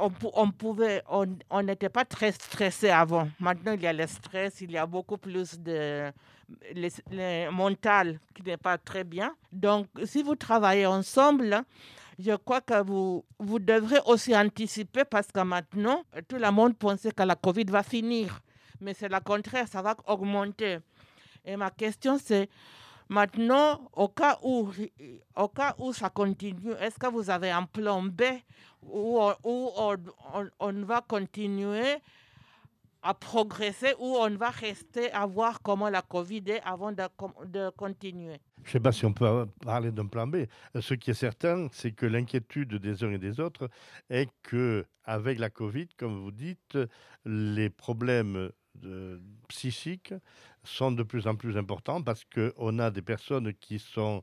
on, 0.00 0.50
pouvait, 0.50 1.02
on 1.50 1.62
n'était 1.62 1.90
pas 1.90 2.04
très 2.04 2.32
stressé 2.32 2.88
avant. 2.88 3.28
Maintenant, 3.38 3.72
il 3.72 3.82
y 3.82 3.86
a 3.86 3.92
le 3.92 4.06
stress, 4.06 4.60
il 4.62 4.70
y 4.70 4.78
a 4.78 4.86
beaucoup 4.86 5.18
plus 5.18 5.58
de 5.60 6.10
le, 6.74 7.50
mental 7.50 8.18
qui 8.34 8.42
n'est 8.42 8.56
pas 8.56 8.78
très 8.78 9.04
bien. 9.04 9.34
Donc, 9.52 9.86
si 10.04 10.22
vous 10.22 10.34
travaillez 10.36 10.86
ensemble, 10.86 11.62
je 12.18 12.32
crois 12.36 12.60
que 12.60 12.82
vous, 12.82 13.24
vous 13.38 13.58
devrez 13.58 13.98
aussi 14.06 14.36
anticiper 14.36 15.04
parce 15.04 15.28
que 15.28 15.40
maintenant, 15.40 16.02
tout 16.28 16.36
le 16.36 16.50
monde 16.50 16.76
pensait 16.76 17.12
que 17.12 17.22
la 17.22 17.34
COVID 17.36 17.64
va 17.64 17.82
finir 17.82 18.40
mais 18.82 18.94
c'est 18.94 19.08
le 19.08 19.20
contraire, 19.20 19.66
ça 19.68 19.80
va 19.80 19.96
augmenter. 20.06 20.78
Et 21.44 21.56
ma 21.56 21.70
question, 21.70 22.18
c'est 22.22 22.48
maintenant, 23.08 23.88
au 23.94 24.08
cas 24.08 24.38
où, 24.42 24.70
au 25.36 25.48
cas 25.48 25.74
où 25.78 25.92
ça 25.92 26.10
continue, 26.10 26.72
est-ce 26.80 26.98
que 26.98 27.06
vous 27.06 27.30
avez 27.30 27.50
un 27.50 27.64
plan 27.64 28.02
B 28.02 28.22
où, 28.82 29.20
on, 29.44 29.96
on, 30.60 30.72
va 30.82 31.00
continuer 31.06 31.96
à 33.02 33.14
progresser 33.14 33.94
ou 33.98 34.16
on 34.16 34.30
va 34.36 34.50
rester 34.50 35.10
à 35.12 35.26
voir 35.26 35.60
comment 35.62 35.88
la 35.88 36.02
Covid 36.02 36.42
est 36.46 36.60
avant 36.62 36.92
de, 36.92 37.70
continuer 37.76 38.38
Je 38.62 38.68
ne 38.68 38.72
sais 38.72 38.80
pas 38.80 38.92
si 38.92 39.04
on 39.04 39.12
peut 39.12 39.46
parler 39.64 39.90
d'un 39.90 40.06
plan 40.06 40.26
B. 40.26 40.44
Ce 40.80 40.94
qui 40.94 41.10
est 41.10 41.14
certain, 41.14 41.68
c'est 41.72 41.92
que 41.92 42.06
l'inquiétude 42.06 42.76
des 42.76 43.02
uns 43.02 43.12
et 43.12 43.18
des 43.18 43.40
autres 43.40 43.68
est 44.08 44.28
que 44.42 44.84
avec 45.04 45.38
la 45.38 45.50
Covid, 45.50 45.88
comme 45.96 46.20
vous 46.20 46.30
dites, 46.30 46.78
les 47.24 47.70
problèmes 47.70 48.50
psychiques 49.48 50.14
sont 50.64 50.92
de 50.92 51.02
plus 51.02 51.26
en 51.26 51.34
plus 51.34 51.56
importants 51.56 52.02
parce 52.02 52.24
qu'on 52.24 52.78
a 52.78 52.90
des 52.90 53.02
personnes 53.02 53.52
qui 53.54 53.78
sont... 53.78 54.22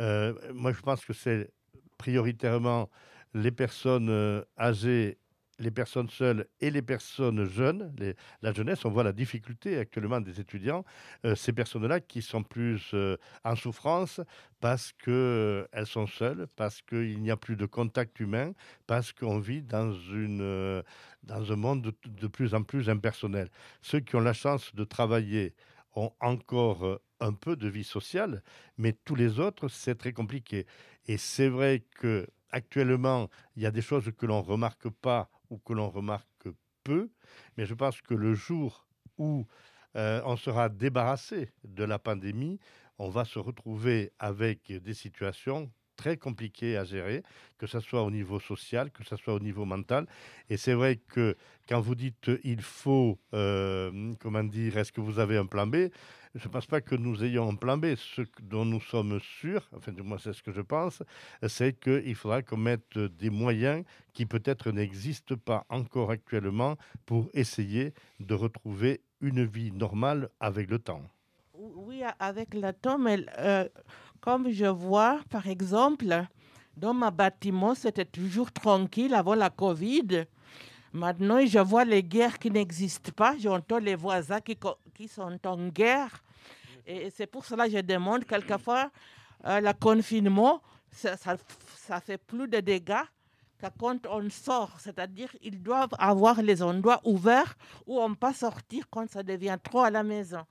Euh, 0.00 0.34
moi, 0.52 0.72
je 0.72 0.80
pense 0.80 1.04
que 1.04 1.12
c'est 1.12 1.50
prioritairement 1.96 2.90
les 3.34 3.50
personnes 3.50 4.10
euh, 4.10 4.42
âgées 4.58 5.18
les 5.58 5.70
personnes 5.70 6.08
seules 6.08 6.46
et 6.60 6.70
les 6.70 6.82
personnes 6.82 7.44
jeunes, 7.48 7.94
la 8.42 8.52
jeunesse, 8.52 8.84
on 8.84 8.90
voit 8.90 9.04
la 9.04 9.12
difficulté 9.12 9.78
actuellement 9.78 10.20
des 10.20 10.40
étudiants, 10.40 10.84
euh, 11.24 11.34
ces 11.34 11.52
personnes-là 11.52 12.00
qui 12.00 12.22
sont 12.22 12.42
plus 12.42 12.90
euh, 12.94 13.16
en 13.44 13.56
souffrance 13.56 14.20
parce 14.60 14.92
qu'elles 14.92 15.14
euh, 15.14 15.84
sont 15.84 16.06
seules, 16.06 16.46
parce 16.56 16.82
qu'il 16.82 17.20
n'y 17.20 17.30
a 17.30 17.36
plus 17.36 17.56
de 17.56 17.66
contact 17.66 18.20
humain, 18.20 18.52
parce 18.86 19.12
qu'on 19.12 19.38
vit 19.38 19.62
dans, 19.62 19.92
une, 19.92 20.82
dans 21.22 21.52
un 21.52 21.56
monde 21.56 21.92
de, 22.04 22.26
plus 22.26 22.54
en 22.54 22.62
plus 22.62 22.88
impersonnel. 22.88 23.50
Ceux 23.82 24.00
qui 24.00 24.16
ont 24.16 24.20
la 24.20 24.32
chance 24.32 24.74
de 24.74 24.84
travailler 24.84 25.54
ont 25.94 26.12
encore 26.20 27.00
un 27.20 27.32
peu 27.32 27.56
de 27.56 27.68
vie 27.68 27.84
sociale, 27.84 28.42
mais 28.76 28.92
tous 28.92 29.14
les 29.14 29.40
autres, 29.40 29.68
c'est 29.68 29.96
très 29.96 30.12
compliqué. 30.12 30.66
Et 31.06 31.16
c'est 31.16 31.48
vrai 31.48 31.84
que 31.98 32.26
actuellement, 32.50 33.28
il 33.56 33.62
y 33.62 33.66
a 33.66 33.70
des 33.70 33.82
choses 33.82 34.10
que 34.16 34.26
l'on 34.26 34.42
ne 34.42 34.46
remarque 34.46 34.88
pas 34.88 35.30
ou 35.50 35.58
que 35.58 35.72
l'on 35.72 35.90
remarque 35.90 36.48
peu, 36.84 37.10
mais 37.56 37.66
je 37.66 37.74
pense 37.74 38.00
que 38.00 38.14
le 38.14 38.34
jour 38.34 38.86
où 39.18 39.46
euh, 39.96 40.20
on 40.24 40.36
sera 40.36 40.68
débarrassé 40.68 41.52
de 41.64 41.84
la 41.84 41.98
pandémie, 41.98 42.60
on 42.98 43.08
va 43.08 43.24
se 43.24 43.38
retrouver 43.38 44.12
avec 44.18 44.72
des 44.72 44.94
situations 44.94 45.70
très 45.96 46.16
compliquées 46.16 46.76
à 46.76 46.84
gérer, 46.84 47.22
que 47.58 47.66
ce 47.66 47.80
soit 47.80 48.02
au 48.02 48.10
niveau 48.10 48.38
social, 48.38 48.90
que 48.90 49.04
ce 49.04 49.16
soit 49.16 49.34
au 49.34 49.40
niveau 49.40 49.64
mental. 49.64 50.06
Et 50.50 50.56
c'est 50.56 50.74
vrai 50.74 50.96
que 50.96 51.36
quand 51.68 51.80
vous 51.80 51.94
dites 51.94 52.30
il 52.44 52.62
faut, 52.62 53.18
euh, 53.34 54.12
comment 54.20 54.44
dire, 54.44 54.76
est-ce 54.78 54.92
que 54.92 55.00
vous 55.00 55.18
avez 55.18 55.36
un 55.36 55.46
plan 55.46 55.66
B 55.66 55.88
je 56.36 56.48
ne 56.48 56.52
pense 56.52 56.66
pas 56.66 56.82
que 56.82 56.94
nous 56.94 57.24
ayons 57.24 57.48
un 57.48 57.54
plan 57.54 57.78
B. 57.78 57.94
Ce 57.96 58.20
dont 58.42 58.66
nous 58.66 58.80
sommes 58.80 59.18
sûrs, 59.20 59.66
enfin 59.74 59.90
du 59.90 60.02
moins 60.02 60.18
c'est 60.18 60.34
ce 60.34 60.42
que 60.42 60.52
je 60.52 60.60
pense, 60.60 61.02
c'est 61.48 61.78
qu'il 61.80 62.14
faudra 62.14 62.42
qu'on 62.42 62.58
mette 62.58 62.98
des 62.98 63.30
moyens 63.30 63.84
qui 64.12 64.26
peut-être 64.26 64.70
n'existent 64.70 65.36
pas 65.36 65.64
encore 65.70 66.10
actuellement 66.10 66.76
pour 67.06 67.30
essayer 67.32 67.94
de 68.20 68.34
retrouver 68.34 69.00
une 69.22 69.44
vie 69.46 69.72
normale 69.72 70.28
avec 70.38 70.70
le 70.70 70.78
temps. 70.78 71.02
Oui, 71.54 72.02
avec 72.18 72.52
le 72.52 72.72
temps, 72.72 72.98
mais 72.98 73.24
euh, 73.38 73.66
comme 74.20 74.50
je 74.50 74.66
vois, 74.66 75.20
par 75.30 75.46
exemple, 75.46 76.26
Dans 76.76 76.92
ma 76.92 77.10
bâtiment, 77.10 77.74
c'était 77.74 78.04
toujours 78.04 78.52
tranquille 78.52 79.14
avant 79.14 79.34
la 79.34 79.48
Covid. 79.48 80.26
Maintenant, 80.92 81.44
je 81.46 81.58
vois 81.58 81.86
les 81.86 82.02
guerres 82.02 82.38
qui 82.38 82.50
n'existent 82.50 83.12
pas. 83.16 83.34
J'entends 83.38 83.78
les 83.78 83.94
voisins 83.94 84.40
qui, 84.40 85.08
sont 85.08 85.38
en 85.46 85.68
guerre. 85.68 86.22
Et 86.86 87.08
c'est 87.10 87.26
pour 87.26 87.46
cela 87.46 87.66
que 87.66 87.72
je 87.72 87.78
demande 87.80 88.26
quelquefois 88.26 88.90
euh, 89.46 89.60
le 89.60 89.72
confinement, 89.72 90.62
ça, 90.90 91.16
ça, 91.16 92.00
fait 92.00 92.18
plus 92.18 92.46
de 92.48 92.60
dégâts 92.60 93.06
que 93.58 93.66
quand 93.78 94.06
on 94.06 94.28
sort. 94.28 94.78
C'est-à-dire 94.78 95.30
qu'ils 95.40 95.62
doivent 95.62 95.94
avoir 95.98 96.42
les 96.42 96.62
endroits 96.62 97.00
ouverts 97.04 97.56
où 97.86 98.00
on 98.00 98.14
peut 98.14 98.32
sortir 98.32 98.84
quand 98.90 99.08
ça 99.10 99.22
devient 99.22 99.58
trop 99.62 99.80
à 99.80 99.90
la 99.90 100.02
maison. 100.02 100.44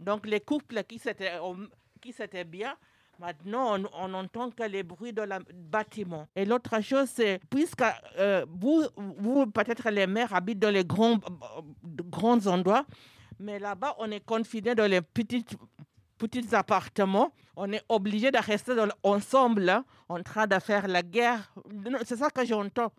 Donc 0.00 0.26
les 0.26 0.40
couples 0.40 0.82
qui 0.84 0.98
s'étaient 0.98 2.44
bien, 2.44 2.74
Maintenant, 3.18 3.78
on, 3.94 4.08
n'entend 4.08 4.50
que 4.50 4.64
les 4.64 4.82
bruits 4.82 5.12
de 5.12 5.22
la 5.22 5.38
bâtiment. 5.54 6.26
Et 6.34 6.44
l'autre 6.44 6.80
chose, 6.80 7.08
c'est, 7.12 7.40
puisque 7.48 7.84
euh, 8.18 8.44
vous, 8.48 8.84
vous 8.96 9.46
peut-être 9.46 9.88
les 9.90 10.06
mères 10.06 10.34
habitent 10.34 10.58
dans 10.58 10.70
les 10.70 10.84
grands, 10.84 11.18
grands 11.84 12.46
endroits, 12.46 12.84
mais 13.38 13.58
là-bas, 13.58 13.94
on 13.98 14.10
est 14.10 14.24
confiné 14.24 14.74
dans 14.74 14.90
les 14.90 15.00
petits, 15.00 15.44
petits 16.18 16.54
appartements. 16.54 17.32
On 17.56 17.72
est 17.72 17.82
obligé 17.88 18.30
de 18.30 18.38
rester 18.38 18.74
ensemble, 19.02 19.68
hein, 19.68 19.84
en 20.08 20.22
train 20.22 20.46
de 20.46 20.58
faire 20.58 20.88
la 20.88 21.02
guerre. 21.02 21.52
C'est 22.04 22.16
ça 22.16 22.30
que 22.30 22.44
j'entends, 22.44 22.92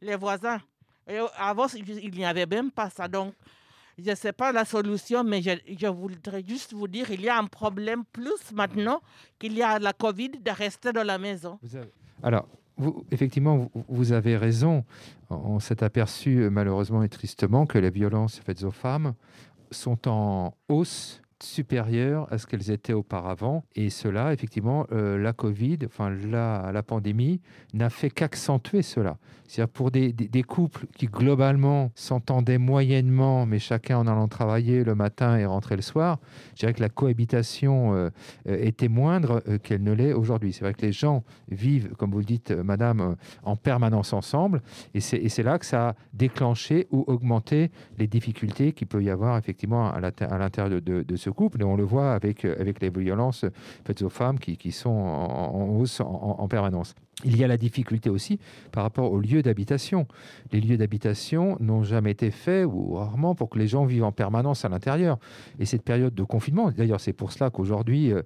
les 0.00 0.16
voisins. 0.16 0.60
Et 1.08 1.18
avant, 1.38 1.66
il 1.68 2.10
n'y 2.10 2.24
avait 2.24 2.46
même 2.46 2.70
pas 2.70 2.90
ça. 2.90 3.06
Donc, 3.06 3.34
je 3.98 4.10
ne 4.10 4.14
sais 4.14 4.32
pas 4.32 4.52
la 4.52 4.64
solution, 4.64 5.24
mais 5.24 5.40
je, 5.42 5.86
voudrais 5.86 6.44
juste 6.46 6.74
vous 6.74 6.88
dire 6.88 7.10
il 7.10 7.22
y 7.22 7.28
a 7.28 7.38
un 7.38 7.46
problème 7.46 8.04
plus 8.12 8.52
maintenant 8.54 9.00
qu'il 9.38 9.54
y 9.54 9.62
a 9.62 9.78
la 9.78 9.92
Covid 9.92 10.30
de 10.30 10.50
rester 10.50 10.92
dans 10.92 11.04
la 11.04 11.18
maison. 11.18 11.58
Alors, 12.22 12.46
effectivement, 13.10 13.70
vous, 13.88 14.12
avez 14.12 14.36
raison. 14.36 14.84
On 15.30 15.60
s'est 15.60 15.82
aperçu 15.82 16.48
malheureusement 16.50 17.02
et 17.02 17.08
tristement 17.08 17.66
que 17.66 17.78
les 17.78 17.90
violences 17.90 18.38
faites 18.38 18.62
aux 18.64 18.70
femmes 18.70 19.14
sont 19.70 20.08
en 20.08 20.54
hausse 20.68 21.22
supérieures 21.42 22.26
à 22.32 22.38
ce 22.38 22.46
qu'elles 22.46 22.70
étaient 22.70 22.92
auparavant. 22.92 23.64
Et 23.74 23.90
cela, 23.90 24.32
effectivement, 24.32 24.86
euh, 24.92 25.18
la 25.18 25.32
Covid, 25.32 25.78
enfin 25.84 26.10
la, 26.10 26.70
la 26.72 26.82
pandémie, 26.82 27.40
n'a 27.74 27.90
fait 27.90 28.10
qu'accentuer 28.10 28.82
cela. 28.82 29.18
C'est-à-dire 29.48 29.72
pour 29.72 29.90
des, 29.90 30.12
des, 30.12 30.42
couples 30.42 30.86
qui 30.96 31.06
globalement 31.06 31.92
s'entendaient 31.94 32.58
moyennement, 32.58 33.46
mais 33.46 33.58
chacun 33.58 33.98
en 33.98 34.06
allant 34.06 34.26
travailler 34.26 34.82
le 34.82 34.94
matin 34.94 35.36
et 35.36 35.46
rentrer 35.46 35.76
le 35.76 35.82
soir, 35.82 36.18
je 36.54 36.60
dirais 36.60 36.74
que 36.74 36.80
la 36.80 36.88
cohabitation 36.88 37.94
euh, 37.94 38.10
euh, 38.48 38.58
était 38.60 38.88
moindre 38.88 39.40
qu'elle 39.62 39.82
ne 39.82 39.92
l'est 39.92 40.12
aujourd'hui. 40.12 40.52
C'est 40.52 40.62
vrai 40.62 40.74
que 40.74 40.82
les 40.82 40.92
gens 40.92 41.22
vivent, 41.48 41.94
comme 41.96 42.10
vous 42.10 42.18
le 42.18 42.24
dites, 42.24 42.50
madame, 42.50 43.16
en 43.44 43.56
permanence 43.56 44.12
ensemble, 44.12 44.62
et 44.94 45.00
c'est 45.00 45.42
là 45.42 45.58
que 45.58 45.66
ça 45.66 45.90
a 45.90 45.94
déclenché 46.12 46.86
ou 46.90 47.04
augmenté 47.06 47.70
les 47.98 48.06
difficultés 48.06 48.72
qu'il 48.72 48.86
peut 48.86 49.02
y 49.02 49.10
avoir 49.10 49.38
effectivement 49.38 49.90
à 49.90 50.00
l'intérieur 50.00 50.80
de, 50.80 51.02
de, 51.02 51.16
ce 51.16 51.25
couple, 51.30 51.62
et 51.62 51.64
on 51.64 51.76
le 51.76 51.84
voit 51.84 52.12
avec, 52.12 52.44
avec 52.44 52.80
les 52.80 52.90
violences 52.90 53.44
faites 53.84 54.02
aux 54.02 54.08
femmes 54.08 54.38
qui 54.38 54.72
sont 54.72 54.90
en, 54.90 55.68
hausse 55.68 56.00
en 56.00 56.46
permanence. 56.48 56.94
Il 57.24 57.34
y 57.38 57.42
a 57.42 57.46
la 57.46 57.56
difficulté 57.56 58.10
aussi 58.10 58.38
par 58.72 58.82
rapport 58.82 59.10
aux 59.10 59.18
lieux 59.18 59.40
d'habitation. 59.40 60.06
Les 60.52 60.60
lieux 60.60 60.76
d'habitation 60.76 61.56
n'ont 61.60 61.82
jamais 61.82 62.10
été 62.10 62.30
faits, 62.30 62.66
ou 62.66 62.92
rarement, 62.92 63.34
pour 63.34 63.48
que 63.48 63.58
les 63.58 63.68
gens 63.68 63.86
vivent 63.86 64.04
en 64.04 64.12
permanence 64.12 64.66
à 64.66 64.68
l'intérieur. 64.68 65.18
Et 65.58 65.64
cette 65.64 65.82
période 65.82 66.14
de 66.14 66.22
confinement, 66.24 66.70
d'ailleurs 66.70 67.00
c'est 67.00 67.14
pour 67.14 67.32
cela 67.32 67.48
qu'aujourd'hui, 67.48 68.12
euh, 68.12 68.20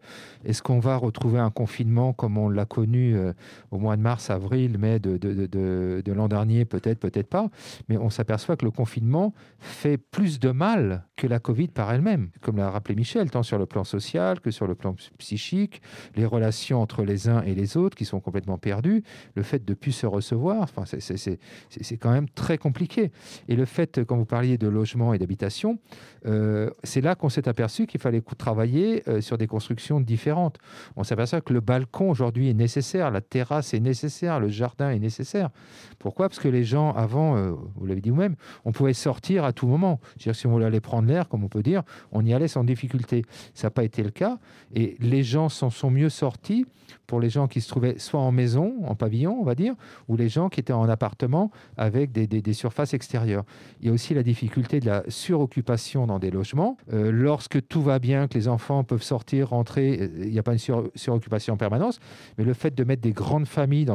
est-ce 0.45 0.61
qu'on 0.61 0.81
va 0.81 0.97
retrouver 0.97 1.39
un 1.39 1.53
confinement 1.53 2.13
comme 2.13 2.37
on 2.37 2.49
l'a 2.49 2.65
connu 2.65 3.15
euh, 3.15 3.33
au 3.71 3.79
mois 3.79 3.97
de 3.97 4.03
mars, 4.03 4.29
avril, 4.29 4.77
mai 4.77 4.99
de, 4.99 5.19
de, 5.19 6.13
l'an 6.13 6.27
dernier? 6.27 6.65
Peut-être, 6.65 6.99
peut-être 6.99 7.29
pas. 7.29 7.49
Mais 7.89 7.97
on 7.97 8.11
s'aperçoit 8.11 8.57
que 8.57 8.65
le 8.65 8.73
confinement 8.73 9.35
fait 9.61 9.99
plus 9.99 10.41
de 10.41 10.51
mal 10.51 11.07
que 11.15 11.29
la 11.29 11.39
Covid 11.39 11.69
par 11.69 11.93
elle-même, 11.93 12.31
comme 12.41 12.57
l'a 12.57 12.71
rappelé 12.71 12.97
Michel, 12.97 13.31
tant 13.31 13.45
sur 13.45 13.59
le 13.59 13.67
plan 13.67 13.85
social 13.85 14.41
que 14.41 14.51
sur 14.51 14.67
le 14.67 14.75
plan 14.75 14.97
psychique, 15.19 15.81
les 16.17 16.27
relations 16.27 16.83
entre 16.83 17.05
les 17.05 17.29
uns 17.29 17.43
et 17.43 17.55
les 17.55 17.77
autres 17.77 17.97
qui 17.97 18.05
sont 18.05 18.19
complètement 18.19 18.59
perdues 18.59 18.80
le 18.87 19.43
fait 19.43 19.65
de 19.65 19.75
plus 19.75 19.93
se 19.93 20.07
recevoir, 20.07 20.69
c'est 20.87 21.97
quand 21.97 22.13
même 22.13 22.29
très 22.29 22.59
compliqué. 22.59 23.11
Et 23.49 23.57
le 23.57 23.65
fait, 23.65 24.05
quand 24.05 24.17
vous 24.17 24.25
parliez 24.25 24.59
de 24.59 24.69
logement 24.69 25.15
et 25.15 25.19
d'habitation, 25.19 25.79
euh, 26.27 26.71
c'est 26.85 27.01
là 27.01 27.15
qu'on 27.15 27.29
s'est 27.29 27.49
aperçu 27.49 27.87
qu'il 27.87 28.01
fallait 28.01 28.23
travailler 28.39 29.03
euh, 29.09 29.21
sur 29.21 29.39
des 29.39 29.47
constructions 29.47 30.01
différentes. 30.01 30.59
On 30.97 31.05
s'aperçoit 31.05 31.41
que 31.41 31.53
le 31.53 31.61
balcon 31.61 32.11
aujourd'hui 32.11 32.49
est 32.49 32.55
nécessaire, 32.55 33.11
la 33.11 33.21
terrasse 33.21 33.75
est 33.75 33.81
nécessaire, 33.81 34.41
le 34.41 34.49
jardin 34.49 34.91
est 34.91 34.99
nécessaire. 34.99 35.51
Pourquoi? 35.99 36.29
Parce 36.29 36.41
que 36.41 36.49
les 36.49 36.65
gens, 36.65 36.93
avant, 36.93 37.37
euh, 37.37 37.53
vous 37.77 37.87
l'avez 37.87 38.01
dit 38.01 38.11
vous-même, 38.11 38.37
on 38.65 38.73
pouvait 38.73 38.93
sortir 38.93 39.45
à 39.45 39.53
tout 39.53 39.67
moment. 39.67 40.01
-dire, 40.19 40.35
si 40.35 40.47
on 40.47 40.51
voulait 40.51 40.67
aller 40.67 40.81
prendre 40.81 41.09
l'air, 41.09 41.29
comme 41.29 41.45
on 41.45 41.49
peut 41.49 41.63
dire, 41.63 41.83
on 42.13 42.25
y 42.25 42.35
allait 42.35 42.49
sans 42.49 42.65
difficulté. 42.65 43.25
Ça 43.55 43.67
n'a 43.67 43.71
pas 43.71 43.85
été 43.85 44.03
le 44.03 44.11
cas. 44.11 44.39
Et 44.75 44.97
les 45.01 45.23
gens 45.23 45.49
s'en 45.49 45.71
sont 45.71 45.91
mieux 45.91 46.09
sortis 46.11 46.67
pour 47.07 47.21
les 47.21 47.31
gens 47.31 47.49
qui 47.49 47.61
se 47.61 47.69
trouvaient 47.69 47.99
soit 47.99 48.21
en 48.21 48.33
maison, 48.33 48.70
en 48.85 48.95
pavillon, 48.95 49.37
on 49.41 49.45
va 49.45 49.55
dire, 49.55 49.75
ou 50.09 50.17
les 50.17 50.29
gens 50.29 50.49
qui 50.49 50.61
étaient 50.61 50.73
en 50.73 50.89
appartement 50.89 51.51
avec 51.77 52.13
des, 52.13 52.53
surfaces 52.53 52.95
extérieures. 52.95 53.45
Il 53.81 53.87
y 53.87 53.91
a 53.91 53.93
aussi 53.93 54.13
la 54.13 54.23
difficulté 54.23 54.81
de 54.81 54.87
la 54.87 55.05
suroccupation 55.09 56.07
dans 56.07 56.19
des 56.19 56.31
logements. 56.31 56.77
Euh, 56.93 57.11
lorsque 57.13 57.67
tout 57.69 57.83
va 57.83 57.99
bien, 57.99 58.29
que 58.29 58.35
les 58.35 58.49
enfants 58.49 58.85
peuvent 58.85 59.03
sortir, 59.03 59.51
rentrer, 59.51 59.99
euh, 60.01 60.09
il 60.25 60.31
n'y 60.31 60.39
a 60.39 60.43
pas 60.43 60.53
une 60.53 60.59
suroccupation 60.95 61.55
en 61.55 61.57
permanence, 61.57 62.01
mais 62.37 62.45
le 62.45 62.55
fait 62.55 62.75
de 62.75 62.85
mettre 62.85 63.03
des 63.03 63.13
grandes 63.13 63.47
familles, 63.47 63.87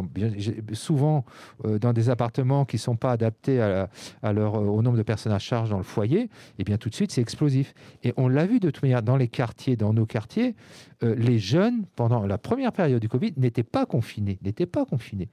souvent 0.74 1.26
euh, 1.66 1.80
dans 1.80 1.94
des 1.94 2.10
appartements 2.10 2.66
qui 2.66 2.78
ne 2.78 2.82
sont 2.82 2.96
pas 2.96 3.12
adaptés 3.12 3.60
au 4.24 4.82
nombre 4.82 4.98
de 4.98 5.04
personnes 5.04 5.34
à 5.34 5.40
charge 5.40 5.70
dans 5.70 5.78
le 5.78 5.84
foyer, 5.84 6.22
et 6.22 6.30
eh 6.60 6.64
bien 6.64 6.78
tout 6.78 6.90
de 6.90 6.96
suite, 6.96 7.12
c'est 7.12 7.22
explosif. 7.22 7.74
Et 8.04 8.14
on 8.18 8.28
l'a 8.28 8.46
vu 8.46 8.60
de 8.60 8.70
toute 8.70 8.84
manière 8.84 9.04
dans 9.04 9.18
les 9.18 9.28
quartiers, 9.28 9.76
dans 9.76 9.94
nos 9.94 10.06
quartiers, 10.06 10.56
les 11.02 11.40
jeunes, 11.40 11.86
pendant 11.96 12.26
la 12.26 12.38
première 12.38 12.72
période 12.72 13.02
du 13.02 13.10
Covid, 13.10 13.34
n'étaient 13.38 13.64
pas 13.64 13.86
confinés, 13.86 14.40
n'étaient 14.44 14.65
pas 14.66 14.86
confinés. 14.86 15.30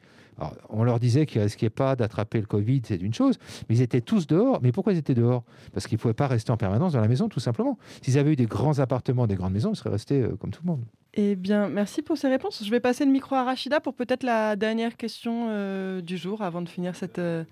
on 0.69 0.85
leur 0.85 0.99
disait 0.99 1.27
qu'ils 1.27 1.41
ne 1.41 1.45
risquaient 1.45 1.71
pas 1.71 1.97
d'attraper 1.97 2.41
le 2.41 2.47
Covid, 2.47 2.83
c'est 2.85 2.97
une 2.97 3.15
chose, 3.15 3.39
mais 3.69 3.77
ils 3.77 3.83
étaient 3.83 4.01
tous 4.01 4.27
dehors. 4.27 4.61
Mais 4.63 4.73
pourquoi 4.73 4.93
ils 4.93 4.99
étaient 4.99 5.15
dehors? 5.15 5.45
Parce 5.73 5.87
qu'ils 5.87 5.97
ne 5.97 6.01
pouvaient 6.01 6.15
pas 6.15 6.27
rester 6.27 6.51
en 6.51 6.57
permanence 6.57 6.93
dans 6.93 7.01
la 7.01 7.09
maison, 7.09 7.29
tout 7.29 7.41
simplement. 7.41 7.79
S'ils 8.03 8.19
avaient 8.19 8.33
eu 8.33 8.37
des 8.37 8.47
grands 8.47 8.79
appartements, 8.79 9.27
des 9.27 9.35
grandes 9.35 9.53
maisons, 9.53 9.73
ils 9.73 9.77
seraient 9.77 9.91
restés 9.91 10.23
euh, 10.23 10.37
comme 10.37 10.51
tout 10.51 10.63
le 10.65 10.71
monde. 10.71 10.85
Eh 11.15 11.37
bien, 11.37 11.69
merci 11.69 12.01
pour 12.03 12.17
ces 12.17 12.29
réponses. 12.29 12.63
Je 12.65 12.71
vais 12.71 12.81
passer 12.81 13.05
le 13.05 13.11
micro 13.11 13.35
à 13.35 13.45
Rachida 13.45 13.81
pour 13.81 13.95
peut-être 13.95 14.23
la 14.23 14.57
dernière 14.57 14.97
question 14.97 15.49
euh, 15.51 16.01
du 16.01 16.17
jour 16.17 16.43
avant 16.43 16.63
de 16.63 16.69
finir 16.69 16.97
cette, 16.97 17.19
euh, 17.19 17.45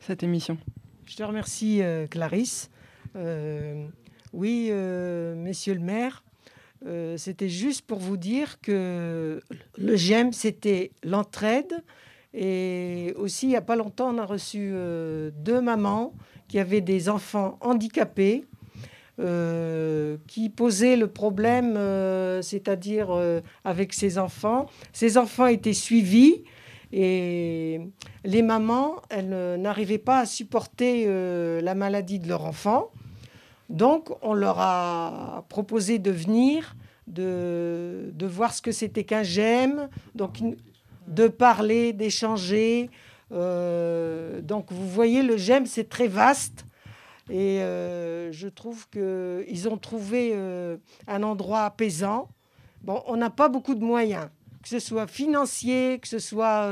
cette 0.00 0.22
émission. 0.22 0.58
Je 1.06 1.16
te 1.16 1.22
remercie, 1.22 1.82
Clarisse. 2.10 2.68
oui, 4.32 4.70
messieurs 4.72 5.74
le 5.74 5.80
maire, 5.80 6.24
euh, 6.86 7.16
c'était 7.16 7.48
juste 7.48 7.82
pour 7.82 7.98
vous 7.98 8.16
dire 8.16 8.60
que 8.60 9.42
le 9.76 9.96
GEM, 9.96 10.32
c'était 10.32 10.92
l'entraide. 11.02 11.82
Et 12.32 13.14
aussi, 13.16 13.46
il 13.46 13.50
n'y 13.50 13.56
a 13.56 13.62
pas 13.62 13.76
longtemps, 13.76 14.14
on 14.14 14.18
a 14.18 14.26
reçu 14.26 14.70
euh, 14.72 15.30
deux 15.34 15.60
mamans 15.60 16.14
qui 16.48 16.58
avaient 16.58 16.82
des 16.82 17.08
enfants 17.08 17.56
handicapés, 17.60 18.44
euh, 19.18 20.18
qui 20.28 20.48
posaient 20.50 20.96
le 20.96 21.08
problème, 21.08 21.74
c'est-à-dire 22.42 23.08
avec 23.64 23.92
ces 23.92 24.18
enfants. 24.18 24.66
Ces 24.92 25.18
enfants 25.18 25.46
étaient 25.46 25.72
suivis 25.72 26.44
et 26.92 27.80
les 28.24 28.42
mamans, 28.42 28.96
elles 29.08 29.56
n'arrivaient 29.58 29.98
pas 29.98 30.20
à 30.20 30.26
supporter 30.26 31.06
la 31.60 31.74
maladie 31.74 32.20
de 32.20 32.28
leur 32.28 32.44
enfant. 32.44 32.92
Donc, 33.68 34.10
on 34.22 34.34
leur 34.34 34.60
a 34.60 35.44
proposé 35.48 35.98
de 35.98 36.10
venir, 36.10 36.76
de, 37.06 38.12
voir 38.20 38.54
ce 38.54 38.62
que 38.62 38.72
c'était 38.72 39.04
qu'un 39.04 39.22
GEM, 39.22 39.88
donc 40.14 40.38
de 41.08 41.28
parler, 41.28 41.92
d'échanger. 41.92 42.90
Euh, 43.32 44.40
donc, 44.40 44.70
vous 44.70 44.88
voyez, 44.88 45.22
le 45.22 45.36
GEM, 45.36 45.66
c'est 45.66 45.88
très 45.88 46.08
vaste. 46.08 46.64
Et 47.28 47.60
euh, 47.60 48.30
je 48.30 48.48
trouve 48.48 48.88
qu'ils 48.88 49.68
ont 49.68 49.78
trouvé 49.78 50.30
euh, 50.32 50.76
un 51.08 51.22
endroit 51.24 51.62
apaisant. 51.62 52.28
Bon, 52.82 53.02
on 53.06 53.16
n'a 53.16 53.30
pas 53.30 53.48
beaucoup 53.48 53.74
de 53.74 53.84
moyens, 53.84 54.28
que 54.62 54.68
ce 54.68 54.78
soit 54.78 55.08
financier, 55.08 55.98
que 56.00 56.06
ce 56.06 56.20
soit... 56.20 56.70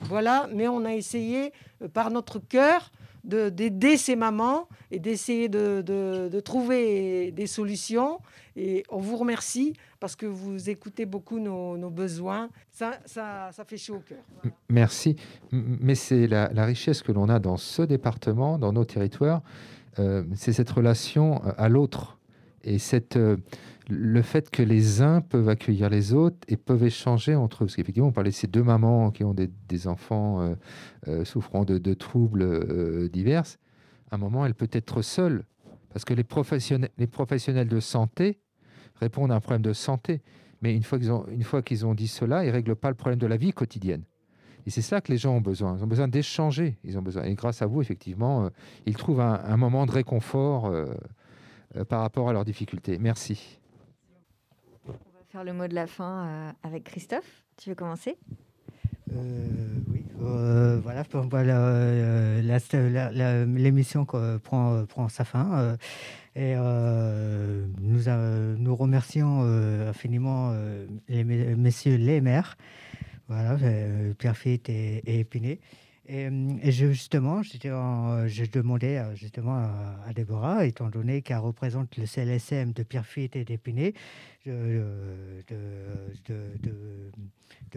voilà, 0.00 0.48
mais 0.52 0.68
on 0.68 0.84
a 0.84 0.94
essayé, 0.94 1.52
par 1.92 2.12
notre 2.12 2.38
cœur, 2.38 2.92
d'aider 3.28 3.96
ces 3.96 4.16
mamans 4.16 4.68
et 4.90 4.98
d'essayer 4.98 5.48
de, 5.48 5.82
de, 5.82 6.40
trouver 6.40 7.30
des 7.32 7.46
solutions. 7.46 8.20
Et 8.56 8.82
on 8.88 8.98
vous 8.98 9.16
remercie 9.16 9.74
parce 10.00 10.16
que 10.16 10.26
vous 10.26 10.70
écoutez 10.70 11.06
beaucoup 11.06 11.38
nos, 11.38 11.90
besoins. 11.90 12.48
Ça, 12.72 12.98
ça, 13.04 13.50
ça, 13.52 13.64
fait 13.64 13.76
chaud 13.76 13.96
au 13.96 14.00
cœur. 14.00 14.52
Merci. 14.68 15.16
Mais 15.52 15.94
c'est 15.94 16.26
la, 16.26 16.50
la, 16.52 16.64
richesse 16.64 17.02
que 17.02 17.12
l'on 17.12 17.28
a 17.28 17.38
dans 17.38 17.56
ce 17.56 17.82
département, 17.82 18.58
dans 18.58 18.72
nos 18.72 18.84
territoires, 18.84 19.42
euh, 19.98 20.22
c'est 20.34 20.52
cette 20.52 20.70
relation 20.70 21.42
euh, 21.44 21.52
à 21.56 21.68
l'autre. 21.68 22.18
Et 22.64 22.78
cette, 22.78 23.16
euh, 23.16 23.36
le 23.88 24.20
fait 24.20 24.50
que 24.50 24.62
les 24.62 25.00
uns 25.00 25.22
peuvent 25.22 25.48
accueillir 25.48 25.88
les 25.88 26.12
autres 26.12 26.36
et 26.46 26.56
peuvent 26.56 26.84
échanger 26.84 27.34
entre 27.34 27.62
eux. 27.62 27.66
Parce 27.66 27.76
qu'effectivement, 27.76 28.08
on 28.08 28.12
parlait 28.12 28.30
de 28.30 28.34
ces 28.34 28.46
deux 28.46 28.62
mamans 28.62 29.10
qui 29.10 29.24
ont 29.24 29.34
des, 29.34 29.88
enfants 29.88 30.42
euh, 30.42 30.54
euh, 31.08 31.24
souffrant 31.24 31.64
de, 31.64 31.94
troubles 31.94 32.42
euh, 32.42 33.08
divers. 33.08 33.44
À 34.10 34.16
un 34.16 34.18
moment, 34.18 34.44
elle 34.44 34.54
peut 34.54 34.68
être 34.72 35.02
seule. 35.02 35.44
Parce 35.90 36.04
que 36.04 36.12
les 36.12 36.24
professionnels, 36.24 37.68
de 37.68 37.80
santé 37.80 38.38
répondent 38.96 39.32
à 39.32 39.36
un 39.36 39.40
problème 39.40 39.62
de 39.62 39.72
santé. 39.72 40.20
Mais 40.60 40.74
une 40.74 40.82
fois 40.82 40.98
qu'ils 41.62 41.86
ont, 41.86 41.94
dit 41.94 42.08
cela, 42.08 42.44
ils 42.44 42.48
ne 42.48 42.52
règlent 42.52 42.76
pas 42.76 42.90
le 42.90 42.94
problème 42.94 43.18
de 43.18 43.26
la 43.26 43.36
vie 43.36 43.52
quotidienne. 43.52 44.02
Et 44.66 44.70
c'est 44.70 44.82
ça 44.82 45.00
que 45.00 45.10
les 45.10 45.18
gens 45.18 45.34
ont 45.34 45.40
besoin. 45.40 45.76
Ils 45.78 45.84
ont 45.84 45.86
besoin 45.86 46.08
d'échanger. 46.08 46.76
Ils 46.84 46.98
ont 46.98 47.02
besoin. 47.02 47.22
Et 47.22 47.34
grâce 47.34 47.62
à 47.62 47.66
vous, 47.66 47.80
effectivement, 47.80 48.50
ils 48.84 48.96
trouvent 48.96 49.20
un, 49.20 49.56
moment 49.56 49.86
de 49.86 49.92
réconfort 49.92 50.70
par 51.88 52.02
rapport 52.02 52.28
à 52.28 52.32
leurs 52.34 52.44
difficultés. 52.44 52.98
Merci 52.98 53.58
faire 55.38 55.44
le 55.44 55.52
mot 55.52 55.68
de 55.68 55.74
la 55.74 55.86
fin 55.86 56.26
euh, 56.26 56.50
avec 56.62 56.84
Christophe. 56.84 57.44
Tu 57.56 57.70
veux 57.70 57.74
commencer? 57.74 58.16
Euh, 59.14 59.46
oui, 59.90 60.04
euh, 60.20 60.80
voilà, 60.82 61.04
l'émission 63.46 64.04
prend, 64.04 65.08
sa 65.08 65.24
fin 65.24 65.76
et 66.34 66.54
nous, 66.56 68.02
nous 68.58 68.76
remercions 68.76 69.40
infiniment 69.88 70.52
les 71.08 71.24
messieurs 71.24 71.96
les 71.96 72.20
maires, 72.20 72.58
voilà, 73.28 73.56
Pierre 74.18 74.36
Fitt 74.36 74.68
et, 74.68 75.02
et. 75.06 75.60
Et, 76.10 76.72
justement, 76.72 77.42
je 77.42 78.50
demandais 78.50 79.02
justement 79.14 79.56
à, 80.06 80.12
Déborah, 80.14 80.64
étant 80.64 80.88
donné 80.88 81.20
qu'elle 81.20 81.38
représente 81.38 81.98
le 81.98 82.06
CLSM 82.06 82.72
de 82.72 82.82
Pierrefitte 82.82 83.36
et 83.36 83.44
d'Épinay, 83.44 83.92
de, 84.46 85.00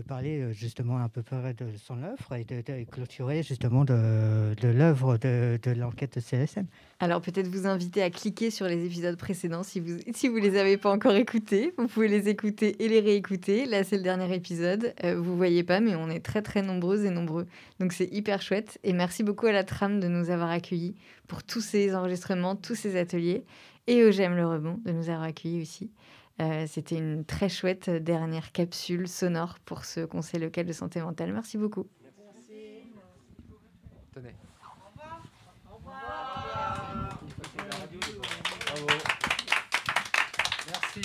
parler 0.07 0.39
euh, 0.41 0.53
justement 0.53 0.97
un 0.97 1.09
peu 1.09 1.21
près 1.21 1.53
de 1.53 1.65
son 1.77 2.01
œuvre 2.03 2.35
et 2.35 2.43
de, 2.43 2.83
clôturer 2.85 3.43
justement 3.43 3.85
de, 3.85 4.53
l'œuvre 4.63 5.17
de, 5.17 5.71
l'enquête 5.71 6.15
de 6.15 6.21
CLSM. 6.21 6.65
Alors 6.99 7.21
peut-être 7.21 7.47
vous 7.47 7.67
inviter 7.67 8.01
à 8.01 8.09
cliquer 8.09 8.51
sur 8.51 8.67
les 8.67 8.85
épisodes 8.85 9.17
précédents 9.17 9.63
si 9.63 9.79
vous 9.79 9.97
si 10.13 10.27
vous 10.27 10.37
les 10.37 10.57
avez 10.57 10.77
pas 10.77 10.91
encore 10.91 11.15
écoutés. 11.15 11.73
Vous 11.77 11.87
pouvez 11.87 12.07
les 12.07 12.29
écouter 12.29 12.83
et 12.83 12.87
les 12.87 12.99
réécouter. 12.99 13.65
Là 13.65 13.83
c'est 13.83 13.97
le 13.97 14.03
dernier 14.03 14.33
épisode. 14.33 14.93
Euh, 15.03 15.19
vous 15.19 15.35
voyez 15.35 15.63
pas 15.63 15.79
mais 15.79 15.95
on 15.95 16.09
est 16.09 16.19
très 16.19 16.41
très 16.41 16.61
nombreuses 16.61 17.05
et 17.05 17.11
nombreux. 17.11 17.47
Donc 17.79 17.93
c'est 17.93 18.11
hyper 18.13 18.41
chouette 18.41 18.79
et 18.83 18.93
merci 18.93 19.23
beaucoup 19.23 19.47
à 19.47 19.51
la 19.51 19.63
trame 19.63 19.99
de 19.99 20.07
nous 20.07 20.29
avoir 20.29 20.49
accueillis 20.49 20.95
pour 21.27 21.43
tous 21.43 21.61
ces 21.61 21.95
enregistrements, 21.95 22.55
tous 22.55 22.75
ces 22.75 22.97
ateliers 22.97 23.45
et 23.87 24.03
au 24.03 24.11
J'aime 24.11 24.35
le 24.35 24.45
rebond 24.45 24.79
de 24.85 24.91
nous 24.91 25.09
avoir 25.09 25.23
accueillis 25.23 25.61
aussi. 25.61 25.89
Euh, 26.39 26.65
c'était 26.67 26.97
une 26.97 27.25
très 27.25 27.49
chouette 27.49 27.89
dernière 27.89 28.51
capsule 28.51 29.07
sonore 29.07 29.59
pour 29.59 29.85
ce 29.85 30.05
conseil 30.05 30.39
local 30.39 30.65
de 30.65 30.73
santé 30.73 31.01
mentale. 31.01 31.33
Merci 31.33 31.57
beaucoup. 31.57 31.87
Merci. 32.03 32.83
Tenez. 34.13 34.35
Au 35.69 35.75
revoir. 35.75 37.19
Merci. 40.67 41.01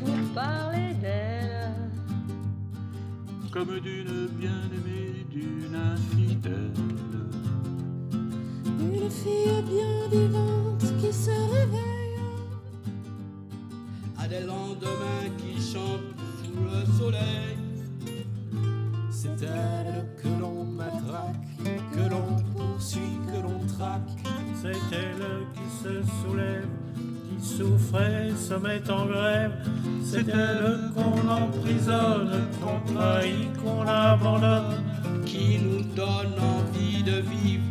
Vous 0.00 0.34
parlez 0.34 0.94
d'elle 0.94 1.54
comme 3.54 3.78
d'une 3.78 4.26
bien-aimée, 4.32 5.24
d'une 5.30 5.76
infidèle. 5.76 6.72
Une 8.80 9.08
fille 9.08 9.62
bien 9.62 10.08
vivante 10.10 10.82
qui 10.98 11.12
se 11.12 11.30
réveille 11.30 11.93
qui 15.38 15.60
chantent 15.60 16.14
sous 16.42 16.64
le 16.64 16.98
soleil. 16.98 17.56
C'est 19.10 19.42
elle 19.42 20.06
que 20.20 20.28
l'on 20.40 20.64
matraque, 20.64 21.36
que 21.92 22.10
l'on 22.10 22.36
poursuit, 22.56 23.18
que 23.26 23.42
l'on 23.42 23.60
traque. 23.66 24.10
C'est 24.60 24.96
elle 24.96 25.46
qui 25.54 25.68
se 25.82 26.02
soulève, 26.22 26.68
qui 27.28 27.44
souffre 27.44 28.00
et 28.00 28.34
se 28.36 28.54
met 28.54 28.90
en 28.90 29.06
grève. 29.06 29.52
C'est 30.02 30.28
elle 30.28 30.90
qu'on 30.94 31.28
emprisonne, 31.28 32.48
qu'on 32.60 32.92
trahit, 32.92 33.52
qu'on 33.62 33.86
abandonne, 33.86 34.82
qui 35.24 35.58
nous 35.58 35.82
donne 35.94 36.34
envie 36.40 37.02
de 37.02 37.20
vivre, 37.20 37.63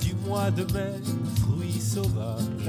du 0.00 0.14
mois 0.26 0.50
de 0.50 0.62
mai, 0.72 1.00
fruit 1.40 1.80
sauvage. 1.80 2.68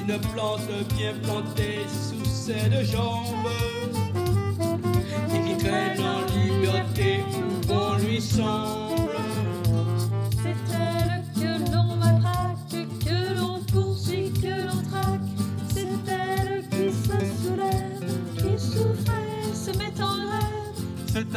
Une 0.00 0.18
plante 0.34 0.68
bien 0.96 1.14
plantée 1.22 1.80
sous 1.88 2.24
ses 2.24 2.68
deux 2.68 2.84
jambes. 2.84 3.48
Et 5.34 5.40
qui 5.48 5.56
traîne 5.64 6.00
en 6.00 6.20
liberté 6.36 7.24
où 7.34 7.66
bon 7.66 7.94
lui 7.96 8.20
semble. 8.20 9.16
C'est 10.42 10.56
elle 10.74 11.22
que 11.34 11.50
l'on 11.72 11.96
matraque, 11.96 12.86
que 13.00 13.18
l'on 13.38 13.60
poursuit, 13.72 14.32
que 14.32 14.54
l'on 14.66 14.82
traque. 14.90 15.30
C'est 15.68 15.94
elle 16.08 16.62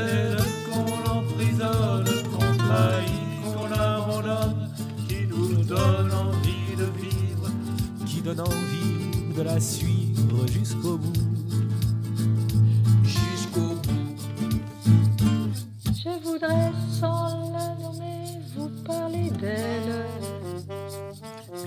qu'on 0.05 0.44
donne 8.25 8.39
envie 8.39 9.35
de 9.37 9.41
la 9.43 9.59
suivre 9.59 10.47
jusqu'au 10.47 10.97
bout. 10.97 11.13
Jusqu'au 13.03 13.75
bout. 13.83 14.15
Je 15.85 16.23
voudrais 16.23 16.71
sans 16.89 17.51
la 17.51 17.75
nommer 17.75 18.39
vous 18.55 18.69
parler 18.83 19.29
d'elle. 19.39 20.07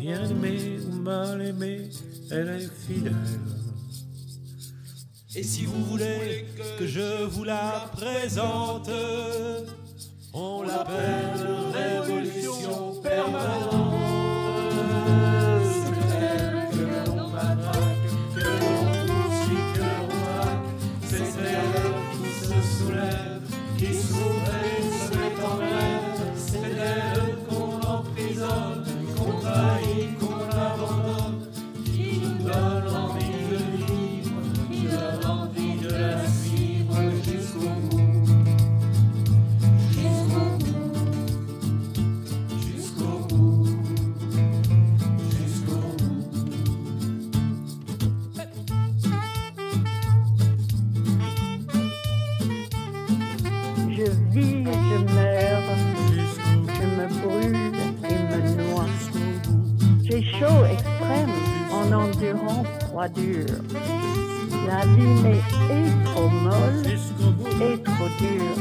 Bien 0.01 0.29
aimée 0.29 0.81
ou 0.91 0.97
mal 0.97 1.41
aimée, 1.43 1.91
elle 2.33 2.49
est 2.49 2.73
fidèle. 2.87 3.15
Et 5.37 5.45
si 5.45 5.65
vous 5.65 5.85
voulez 5.85 6.45
que 6.77 6.89
je 6.89 7.25
vous 7.27 7.45
la 7.45 7.89
présente, 7.93 8.91
on 10.35 10.63
l'appelle 10.63 11.47
révolution 11.73 13.01
permanente. 13.01 13.88
Dur. 63.09 63.47
La 64.67 64.85
vie 64.85 65.27
est 65.31 66.05
trop 66.05 66.29
molle 66.29 66.87
et 67.63 67.83
trop 67.83 68.09
dure. 68.19 68.59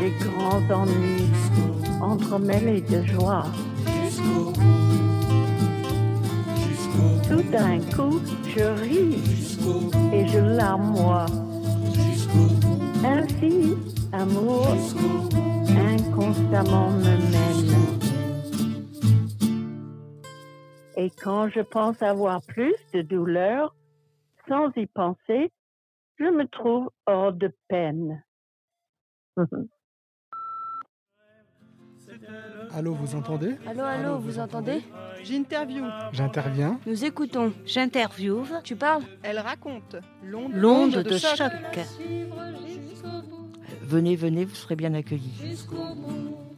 Les 0.00 0.12
grands 0.24 0.82
ennuis 0.82 1.30
entremêlés 2.00 2.82
de 2.82 3.02
joie. 3.06 3.46
Tout 7.28 7.42
d'un 7.50 7.78
coup, 7.94 8.20
je 8.54 8.64
ris 8.82 9.18
et 10.12 10.26
je 10.26 10.38
larmoie. 10.38 11.26
Ainsi, 13.04 13.74
amour 14.12 14.68
inconstamment 15.76 16.90
me 16.90 17.16
mène. 17.32 18.03
Et 20.96 21.10
quand 21.10 21.48
je 21.48 21.60
pense 21.60 22.00
avoir 22.02 22.40
plus 22.42 22.74
de 22.92 23.02
douleur, 23.02 23.74
sans 24.48 24.70
y 24.76 24.86
penser, 24.86 25.50
je 26.18 26.24
me 26.24 26.46
trouve 26.46 26.90
hors 27.06 27.32
de 27.32 27.52
peine. 27.68 28.22
Allô, 32.72 32.94
vous 32.94 33.14
entendez? 33.14 33.56
Allô, 33.66 33.82
allô, 33.82 34.18
vous 34.18 34.38
entendez? 34.38 34.82
J'interview. 35.22 35.84
J'interviens. 36.12 36.78
Nous 36.86 37.04
écoutons. 37.04 37.52
J'interviewe. 37.64 38.46
Tu 38.62 38.76
parles? 38.76 39.02
Elle 39.22 39.38
raconte. 39.38 39.96
L'onde 40.22 40.52
L'onde 40.54 41.02
de 41.02 41.16
choc. 41.16 41.50
Venez, 43.82 44.16
venez, 44.16 44.44
vous 44.44 44.54
serez 44.54 44.76
bien 44.76 44.94
accueillis. 44.94 45.34
Jusqu'au 45.40 45.94
bout. 45.94 46.53